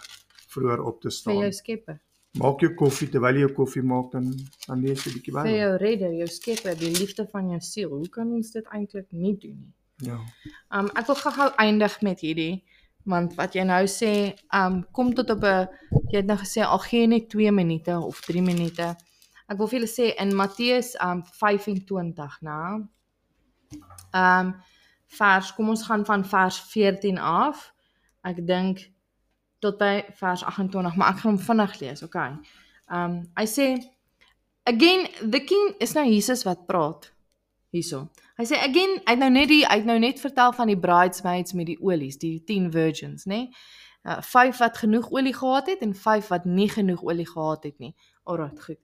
vroeër 0.49 0.81
op 0.85 1.01
te 1.01 1.11
staan? 1.11 1.35
Vir 1.35 1.43
jou 1.43 1.53
skepper. 1.53 2.01
Maak 2.41 2.63
jou 2.65 2.71
koffie 2.75 3.11
terwyl 3.13 3.37
jy 3.37 3.45
jou 3.45 3.53
koffie 3.59 3.83
maak 3.85 4.13
dan 4.15 4.31
dan 4.67 4.81
lees 4.81 5.05
jy 5.05 5.11
'n 5.11 5.15
bietjie 5.19 5.33
Bybel. 5.35 5.51
Vir 5.51 5.59
jou 5.59 5.77
redder, 5.77 6.13
jou 6.17 6.29
skepper, 6.29 6.75
die 6.79 6.93
liefde 6.97 7.27
van 7.29 7.51
jou 7.51 7.61
siel. 7.61 7.91
Hoe 7.91 8.09
kan 8.09 8.33
ons 8.33 8.51
dit 8.51 8.65
eintlik 8.73 9.09
nie 9.13 9.37
doen 9.37 9.59
nie? 9.59 9.73
Ja. 10.09 10.19
Um 10.71 10.89
ek 10.97 11.07
wil 11.07 11.17
gou-gou 11.17 11.51
eindig 11.59 12.01
met 12.03 12.21
hierdie 12.21 12.65
want 13.05 13.35
wat 13.35 13.55
jy 13.55 13.65
nou 13.67 13.85
sê, 13.91 14.35
um 14.55 14.85
kom 14.93 15.13
tot 15.15 15.31
op 15.31 15.45
'n 15.45 15.69
jy 16.11 16.17
het 16.23 16.27
nou 16.27 16.39
gesê 16.39 16.65
al 16.65 16.79
gee 16.79 17.07
net 17.07 17.29
2 17.29 17.53
minute 17.53 17.93
of 18.01 18.21
3 18.21 18.41
minute. 18.43 18.97
Ek 19.49 19.59
wil 19.59 19.67
vir 19.67 19.81
julle 19.81 19.91
sê 19.91 20.15
in 20.19 20.35
Matteus 20.35 20.95
um 21.01 21.23
25, 21.23 22.41
né? 22.43 22.89
Um 24.15 24.55
vers, 25.07 25.53
kom 25.53 25.69
ons 25.69 25.83
gaan 25.83 26.05
van 26.05 26.25
vers 26.25 26.61
14 26.61 27.19
af. 27.19 27.73
Ek 28.25 28.47
dink 28.47 28.92
tot 29.63 29.79
by 29.79 30.03
vers 30.19 30.43
28, 30.45 30.97
maar 30.99 31.15
ek 31.15 31.23
gaan 31.23 31.35
hom 31.35 31.41
vinnig 31.47 31.79
lees, 31.81 32.03
okay. 32.03 32.35
Um 32.93 33.21
hy 33.39 33.47
sê 33.49 33.69
again 34.69 35.07
the 35.23 35.41
king 35.47 35.75
is 35.83 35.95
nou 35.97 36.05
Jesus 36.09 36.45
wat 36.49 36.67
praat 36.67 37.13
hierso. 37.73 38.09
Hy 38.41 38.47
sê 38.49 38.59
again, 38.59 38.99
hy 39.07 39.15
het 39.15 39.23
nou 39.23 39.31
net 39.33 39.51
die 39.53 39.63
hy 39.65 39.79
het 39.81 39.89
nou 39.89 39.99
net 40.03 40.21
vertel 40.23 40.55
van 40.57 40.73
die 40.73 40.79
bridesmaids 40.79 41.55
met 41.59 41.71
die 41.71 41.79
olies, 41.81 42.19
die 42.21 42.41
10 42.49 42.71
virgins, 42.75 43.27
nê? 43.31 43.47
Nee? 43.47 43.65
Uh 44.03 44.19
5 44.27 44.59
wat 44.59 44.83
genoeg 44.83 45.13
olie 45.15 45.35
gehad 45.35 45.71
het 45.71 45.83
en 45.87 45.95
5 45.95 46.33
wat 46.35 46.45
nie 46.45 46.69
genoeg 46.69 47.05
olie 47.07 47.29
gehad 47.29 47.71
het 47.71 47.79
nie. 47.79 47.95
Alraai, 48.27 48.59
goed. 48.59 48.81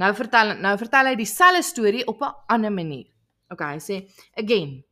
Nou 0.00 0.12
vertel 0.14 0.54
nou 0.62 0.74
vertel 0.80 1.12
hy 1.12 1.14
dieselfde 1.20 1.62
storie 1.62 2.06
op 2.08 2.22
'n 2.24 2.34
ander 2.56 2.72
manier. 2.72 3.06
Okay, 3.52 3.76
hy 3.76 3.80
sê 3.80 3.96
again 4.36 4.84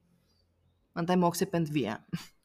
want 0.93 1.09
hy 1.09 1.17
maak 1.17 1.35
sy 1.37 1.47
punt 1.47 1.69
weer. 1.73 2.01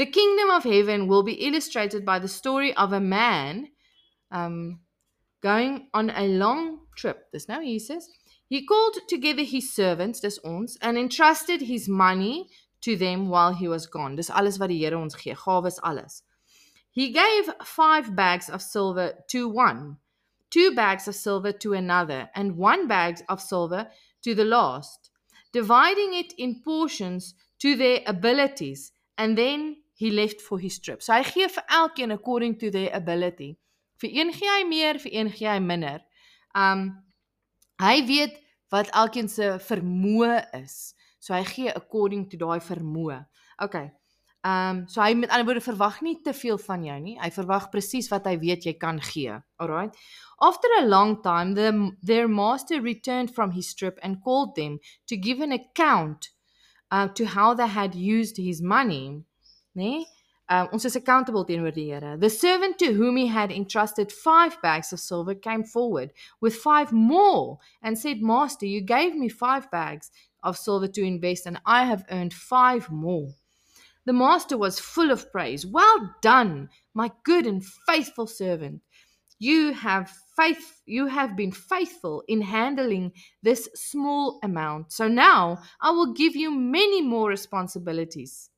The 0.00 0.06
kingdom 0.06 0.48
of 0.48 0.64
heaven 0.64 1.08
will 1.08 1.22
be 1.22 1.34
illustrated 1.46 2.06
by 2.06 2.20
the 2.20 2.26
story 2.26 2.74
of 2.74 2.94
a 2.94 3.00
man 3.00 3.68
um, 4.30 4.80
going 5.42 5.88
on 5.92 6.08
a 6.08 6.26
long 6.26 6.86
trip. 6.96 7.26
There's 7.30 7.50
no 7.50 7.60
he 7.60 7.78
says. 7.78 8.08
He 8.48 8.64
called 8.64 8.96
together 9.08 9.42
his 9.42 9.74
servants, 9.74 10.20
dis 10.20 10.38
ons, 10.42 10.78
and 10.80 10.96
entrusted 10.96 11.60
his 11.60 11.86
money 11.86 12.48
to 12.80 12.96
them 12.96 13.28
while 13.28 13.52
he 13.52 13.68
was 13.68 13.84
gone. 13.86 14.16
Dis 14.16 14.30
alles 14.30 14.58
wat 14.58 14.70
die 14.70 14.90
ons 14.90 15.14
gee, 15.16 15.36
alles. 15.82 16.22
He 16.90 17.12
gave 17.12 17.50
5 17.62 18.16
bags 18.16 18.48
of 18.48 18.62
silver 18.62 19.12
to 19.28 19.50
one, 19.50 19.98
2 20.48 20.74
bags 20.74 21.08
of 21.08 21.14
silver 21.14 21.52
to 21.52 21.74
another, 21.74 22.30
and 22.34 22.56
1 22.56 22.88
bag 22.88 23.20
of 23.28 23.42
silver 23.42 23.90
to 24.22 24.34
the 24.34 24.46
last, 24.46 25.10
dividing 25.52 26.14
it 26.14 26.32
in 26.38 26.62
portions 26.64 27.34
to 27.58 27.76
their 27.76 28.00
abilities, 28.06 28.92
and 29.18 29.36
then 29.36 29.76
he 30.00 30.10
left 30.10 30.40
for 30.40 30.58
his 30.58 30.78
trip. 30.80 31.02
So 31.04 31.12
hy 31.12 31.24
gee 31.28 31.46
vir 31.52 31.66
elkeen 31.76 32.14
according 32.14 32.56
to 32.62 32.70
their 32.72 32.88
ability. 32.96 33.50
Vir 34.00 34.14
een 34.16 34.32
gee 34.32 34.48
hy 34.48 34.62
meer, 34.64 34.96
vir 35.02 35.12
een 35.12 35.28
gee 35.34 35.50
hy 35.50 35.58
minder. 35.60 36.00
Um 36.56 36.86
hy 37.80 37.98
weet 38.08 38.38
wat 38.72 38.88
elkeen 38.96 39.28
se 39.28 39.58
vermoë 39.60 40.38
is. 40.62 40.94
So 41.20 41.36
hy 41.36 41.44
gee 41.44 41.76
according 41.76 42.24
to 42.32 42.40
daai 42.40 42.64
vermoë. 42.64 43.20
Okay. 43.60 43.90
Um 44.40 44.86
so 44.88 45.04
hy 45.04 45.12
met 45.20 45.28
ander 45.28 45.44
woorde 45.50 45.66
verwag 45.68 46.00
nie 46.00 46.16
te 46.24 46.32
veel 46.32 46.56
van 46.64 46.88
jou 46.88 46.98
nie. 47.04 47.18
Hy 47.20 47.28
verwag 47.36 47.68
presies 47.68 48.08
wat 48.08 48.24
hy 48.24 48.38
weet 48.40 48.64
jy 48.70 48.78
kan 48.80 49.04
gee. 49.04 49.36
Alright. 49.60 50.00
After 50.40 50.80
a 50.80 50.86
long 50.88 51.18
time 51.20 51.52
the 51.60 51.92
their 52.00 52.24
master 52.28 52.80
returned 52.80 53.36
from 53.36 53.52
his 53.52 53.74
trip 53.76 54.00
and 54.00 54.24
called 54.24 54.56
them 54.56 54.80
to 55.12 55.20
give 55.20 55.44
an 55.44 55.52
account 55.52 56.32
uh, 56.90 57.08
to 57.08 57.26
how 57.36 57.52
they 57.52 57.68
had 57.68 57.94
used 57.94 58.40
his 58.40 58.62
money 58.62 59.26
nê? 59.74 60.04
Um, 60.50 60.68
ons 60.72 60.84
is 60.84 60.96
accountable 60.96 61.44
teenoor 61.46 61.70
die 61.70 61.84
Here. 61.92 62.16
The 62.16 62.28
servant 62.28 62.76
to 62.80 62.92
whom 62.92 63.16
he 63.16 63.28
had 63.28 63.52
entrusted 63.52 64.10
5 64.10 64.60
bags 64.60 64.92
of 64.92 64.98
silver 64.98 65.32
came 65.32 65.62
forward 65.62 66.10
with 66.40 66.56
5 66.56 66.92
more 66.92 67.60
and 67.80 67.96
said, 67.96 68.20
"Master, 68.20 68.66
you 68.66 68.80
gave 68.80 69.14
me 69.14 69.28
5 69.28 69.70
bags 69.70 70.10
of 70.42 70.58
silver 70.58 70.88
to 70.88 71.02
invest 71.02 71.46
and 71.46 71.60
I 71.64 71.84
have 71.84 72.04
earned 72.10 72.34
5 72.34 72.90
more." 72.90 73.28
The 74.06 74.12
master 74.12 74.58
was 74.58 74.80
full 74.80 75.12
of 75.12 75.30
praise. 75.30 75.64
"Well 75.64 76.16
done, 76.20 76.70
my 76.94 77.12
good 77.22 77.46
and 77.46 77.64
faithful 77.86 78.26
servant. 78.26 78.82
You 79.38 79.72
have 79.72 80.10
faith 80.36 80.82
you 80.84 81.06
have 81.06 81.36
been 81.36 81.52
faithful 81.52 82.24
in 82.26 82.42
handling 82.42 83.12
this 83.40 83.68
small 83.76 84.40
amount. 84.42 84.90
So 84.90 85.06
now 85.06 85.62
I 85.80 85.92
will 85.92 86.12
give 86.12 86.34
you 86.34 86.50
many 86.50 87.02
more 87.02 87.28
responsibilities." 87.28 88.50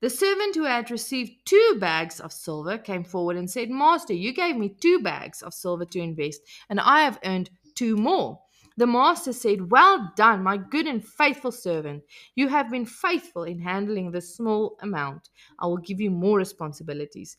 The 0.00 0.10
servant 0.10 0.54
who 0.54 0.64
had 0.64 0.90
received 0.90 1.44
two 1.44 1.76
bags 1.80 2.20
of 2.20 2.32
silver 2.32 2.78
came 2.78 3.02
forward 3.02 3.36
and 3.36 3.50
said, 3.50 3.68
Master, 3.68 4.12
you 4.12 4.32
gave 4.32 4.56
me 4.56 4.68
two 4.68 5.00
bags 5.00 5.42
of 5.42 5.52
silver 5.52 5.84
to 5.86 5.98
invest, 5.98 6.40
and 6.70 6.78
I 6.78 7.00
have 7.00 7.18
earned 7.24 7.50
two 7.74 7.96
more. 7.96 8.40
The 8.76 8.86
master 8.86 9.32
said, 9.32 9.72
Well 9.72 10.12
done, 10.14 10.44
my 10.44 10.56
good 10.56 10.86
and 10.86 11.04
faithful 11.04 11.50
servant. 11.50 12.04
You 12.36 12.46
have 12.46 12.70
been 12.70 12.86
faithful 12.86 13.42
in 13.42 13.58
handling 13.58 14.12
this 14.12 14.36
small 14.36 14.78
amount. 14.80 15.30
I 15.58 15.66
will 15.66 15.78
give 15.78 16.00
you 16.00 16.12
more 16.12 16.38
responsibilities. 16.38 17.36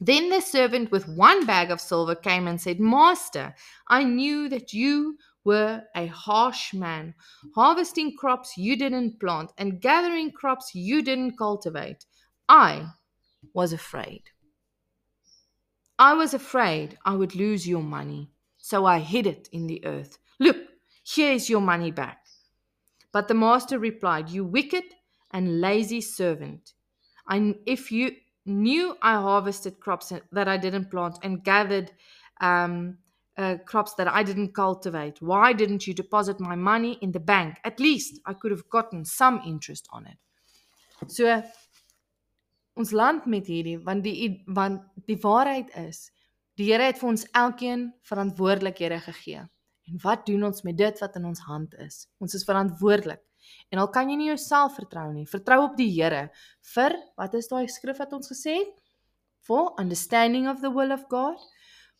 Then 0.00 0.30
the 0.30 0.40
servant 0.40 0.92
with 0.92 1.08
one 1.08 1.44
bag 1.44 1.72
of 1.72 1.80
silver 1.80 2.14
came 2.14 2.46
and 2.46 2.60
said, 2.60 2.78
Master, 2.78 3.52
I 3.88 4.04
knew 4.04 4.48
that 4.48 4.72
you 4.72 5.18
were 5.44 5.84
a 5.94 6.06
harsh 6.06 6.74
man, 6.74 7.14
harvesting 7.54 8.16
crops 8.16 8.56
you 8.56 8.76
didn't 8.76 9.20
plant 9.20 9.52
and 9.58 9.80
gathering 9.80 10.30
crops 10.30 10.74
you 10.74 11.02
didn't 11.02 11.36
cultivate. 11.36 12.06
I 12.48 12.88
was 13.54 13.72
afraid. 13.72 14.24
I 15.98 16.14
was 16.14 16.32
afraid 16.34 16.98
I 17.04 17.16
would 17.16 17.34
lose 17.34 17.66
your 17.66 17.82
money, 17.82 18.30
so 18.56 18.86
I 18.86 19.00
hid 19.00 19.26
it 19.26 19.48
in 19.52 19.66
the 19.66 19.84
earth. 19.84 20.18
Look, 20.38 20.56
here 21.02 21.32
is 21.32 21.50
your 21.50 21.60
money 21.60 21.90
back. 21.90 22.26
But 23.12 23.28
the 23.28 23.34
master 23.34 23.78
replied, 23.78 24.28
You 24.28 24.44
wicked 24.44 24.84
and 25.30 25.60
lazy 25.60 26.00
servant. 26.00 26.74
I 27.26 27.54
if 27.66 27.90
you 27.90 28.12
knew 28.46 28.96
I 29.02 29.14
harvested 29.14 29.80
crops 29.80 30.12
that 30.32 30.48
I 30.48 30.56
didn't 30.56 30.90
plant 30.90 31.18
and 31.22 31.44
gathered 31.44 31.92
um 32.40 32.98
uh, 33.38 33.56
crops 33.64 33.94
that 33.94 34.08
I 34.08 34.22
didn't 34.22 34.52
cultivate. 34.52 35.22
Why 35.22 35.52
didn't 35.52 35.86
you 35.86 35.94
deposit 35.94 36.40
my 36.40 36.56
money 36.56 36.98
in 37.00 37.12
the 37.12 37.20
bank? 37.20 37.58
At 37.64 37.80
least 37.80 38.20
I 38.26 38.34
could 38.34 38.50
have 38.50 38.68
gotten 38.68 39.04
some 39.04 39.40
interest 39.46 39.88
on 39.92 40.06
it. 40.06 40.18
So 41.06 41.42
ons 42.78 42.92
land 42.92 43.26
met 43.26 43.46
hierdie 43.50 43.78
want 43.82 44.04
die 44.06 44.42
want 44.54 44.82
die 45.06 45.18
waarheid 45.22 45.70
is 45.88 46.10
die 46.58 46.66
Here 46.72 46.88
het 46.90 46.98
vir 46.98 47.08
ons 47.12 47.24
elkeen 47.38 47.84
verantwoordelikhede 48.06 48.98
gegee. 49.04 49.44
En 49.88 50.00
wat 50.02 50.26
doen 50.26 50.42
ons 50.50 50.64
met 50.66 50.76
dit 50.76 51.00
wat 51.00 51.14
in 51.16 51.28
ons 51.30 51.40
hand 51.46 51.74
is? 51.78 52.08
Ons 52.18 52.34
is 52.34 52.44
verantwoordelik. 52.46 53.22
En 53.70 53.78
al 53.78 53.90
kan 53.94 54.10
jy 54.10 54.16
nie 54.18 54.28
jouself 54.32 54.74
vertrou 54.76 55.06
nie, 55.12 55.24
vertrou 55.30 55.62
op 55.68 55.78
die 55.78 55.88
Here 55.94 56.26
vir 56.74 56.96
wat 57.16 57.38
is 57.38 57.48
daai 57.48 57.70
skrif 57.70 58.02
wat 58.02 58.12
ons 58.18 58.34
gesê 58.34 58.58
het? 58.58 58.74
For 59.46 59.72
understanding 59.78 60.50
of 60.50 60.60
the 60.60 60.72
will 60.74 60.90
of 60.92 61.06
God, 61.08 61.38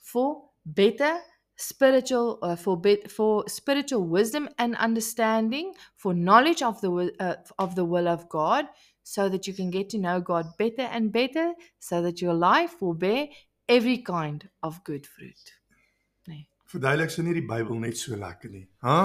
for 0.03 0.48
better 0.75 1.19
spiritual 1.57 2.39
uh, 2.43 2.57
for 2.57 2.81
bit 2.81 3.11
for 3.11 3.45
spiritual 3.49 4.05
wisdom 4.07 4.49
and 4.59 4.77
understanding, 4.77 5.75
for 5.97 6.15
knowledge 6.15 6.63
of 6.63 6.81
the 6.81 7.13
uh, 7.19 7.35
of 7.59 7.75
the 7.75 7.85
will 7.85 8.09
of 8.09 8.29
God, 8.29 8.67
so 9.03 9.29
that 9.29 9.47
you 9.47 9.55
can 9.55 9.71
get 9.71 9.91
to 9.91 9.99
know 9.99 10.21
God 10.21 10.57
better 10.59 10.83
and 10.83 11.13
better, 11.13 11.53
so 11.79 12.03
that 12.03 12.23
your 12.23 12.35
life 12.35 12.81
will 12.81 12.95
bear 12.95 13.29
every 13.69 13.99
kind 13.99 14.49
of 14.63 14.83
good 14.85 15.07
fruit. 15.07 15.59
verduidelik 16.69 17.13
sy 17.13 17.25
nie 17.25 17.35
die 17.39 17.47
Bybel 17.49 17.79
net 17.81 17.97
so 17.97 18.17
lekker 18.19 18.53
nie. 18.53 18.67
Ha? 18.85 18.99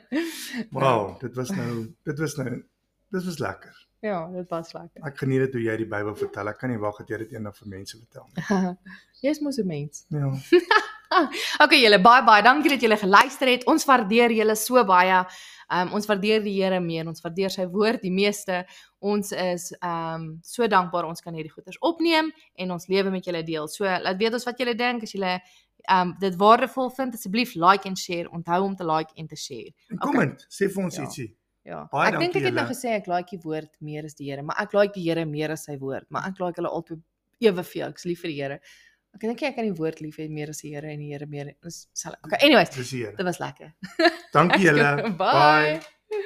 Wow, 0.74 1.14
dit 1.20 1.36
was 1.38 1.52
nou 1.54 1.84
dit 2.06 2.18
was 2.18 2.34
nou 2.40 2.50
dit 2.50 3.24
was 3.28 3.38
lekker. 3.38 3.76
Ja, 4.00 4.26
dit 4.32 4.48
was 4.48 4.72
lekker. 4.72 5.02
Ek 5.04 5.18
geniet 5.20 5.42
dit 5.44 5.56
hoe 5.58 5.62
jy 5.62 5.74
die 5.82 5.88
Bybel 5.88 6.14
vertel. 6.16 6.48
Ek 6.48 6.56
kan 6.60 6.70
nie 6.72 6.80
wag 6.80 6.96
dat 7.02 7.10
jy 7.12 7.18
dit 7.20 7.34
eendag 7.36 7.56
vir 7.58 7.68
mense 7.68 7.98
vertel 7.98 8.24
nie. 8.32 8.74
Jy's 9.24 9.40
mos 9.44 9.58
'n 9.60 9.66
mens. 9.68 10.06
Ja. 10.08 10.30
okay 11.64 11.80
julle 11.82 11.98
baie 12.00 12.22
baie 12.24 12.42
dankie 12.42 12.70
dat 12.72 12.80
julle 12.80 12.96
geluister 12.96 13.50
het. 13.52 13.66
Ons 13.68 13.84
waardeer 13.84 14.32
julle 14.32 14.56
so 14.56 14.84
baie. 14.88 15.18
Um 15.68 15.92
ons 15.98 16.08
waardeer 16.08 16.40
die 16.42 16.54
Here 16.56 16.80
meer. 16.80 17.06
Ons 17.12 17.20
waardeer 17.20 17.52
sy 17.52 17.66
woord 17.68 18.00
die 18.00 18.14
meeste. 18.14 18.62
Ons 18.98 19.34
is 19.36 19.68
um 19.84 20.38
so 20.42 20.66
dankbaar 20.66 21.04
ons 21.04 21.20
kan 21.20 21.36
hierdie 21.36 21.52
goeders 21.52 21.78
opneem 21.80 22.32
en 22.56 22.72
ons 22.72 22.88
lewe 22.88 23.10
met 23.10 23.24
julle 23.24 23.42
deel. 23.44 23.68
So 23.68 23.84
laat 23.84 24.16
weet 24.16 24.32
ons 24.32 24.48
wat 24.48 24.58
julle 24.58 24.74
dink 24.74 25.04
as 25.04 25.12
julle 25.12 25.36
um 25.92 26.16
dit 26.20 26.40
waardevol 26.40 26.88
vind 26.96 27.14
asseblief 27.14 27.52
like 27.54 27.84
en 27.84 27.96
share. 27.96 28.30
Onthou 28.32 28.62
om 28.64 28.76
te 28.76 28.88
like 28.88 29.12
en 29.14 29.28
te 29.28 29.36
share. 29.36 29.74
En 29.90 29.98
comment, 29.98 30.32
okay. 30.32 30.48
sê 30.48 30.72
vir 30.72 30.84
ons 30.84 30.96
ja. 30.96 31.04
ietsie. 31.04 31.28
Ja. 31.68 31.84
Baie 31.92 32.08
ek 32.08 32.20
dink 32.22 32.36
ek 32.40 32.46
het 32.48 32.56
nou 32.56 32.66
gesê 32.70 32.94
ek 32.96 33.08
like 33.10 33.30
die 33.34 33.40
woord 33.44 33.72
meer 33.84 34.06
as 34.08 34.16
die 34.16 34.30
Here, 34.30 34.42
maar 34.46 34.56
ek 34.62 34.72
like 34.76 34.94
die 34.96 35.04
Here 35.08 35.26
meer 35.28 35.52
as 35.52 35.66
sy 35.68 35.76
woord, 35.80 36.06
maar 36.10 36.30
ek 36.30 36.40
like 36.40 36.56
hulle 36.60 36.72
albei 36.72 37.00
eweveel. 37.40 37.92
Ek's 37.92 38.06
lief 38.08 38.22
vir 38.24 38.32
die 38.32 38.38
Here. 38.40 38.60
Ek 39.14 39.24
dink 39.26 39.42
ek 39.42 39.56
kan 39.58 39.66
die 39.66 39.76
woord 39.76 40.00
lief 40.00 40.20
hê 40.22 40.28
meer 40.30 40.52
as 40.52 40.62
die 40.62 40.72
Here 40.74 40.90
en 40.92 41.02
die 41.02 41.10
Here 41.12 41.26
meer. 41.30 41.52
Ons 41.66 41.82
sal 41.92 42.14
Okay, 42.24 42.38
anyways. 42.46 42.70
Dit 43.18 43.26
was 43.26 43.40
lekker. 43.42 43.72
Dankie 44.32 44.64
julle. 44.68 44.92
Bye. 45.18 45.80
Bye. 45.80 46.22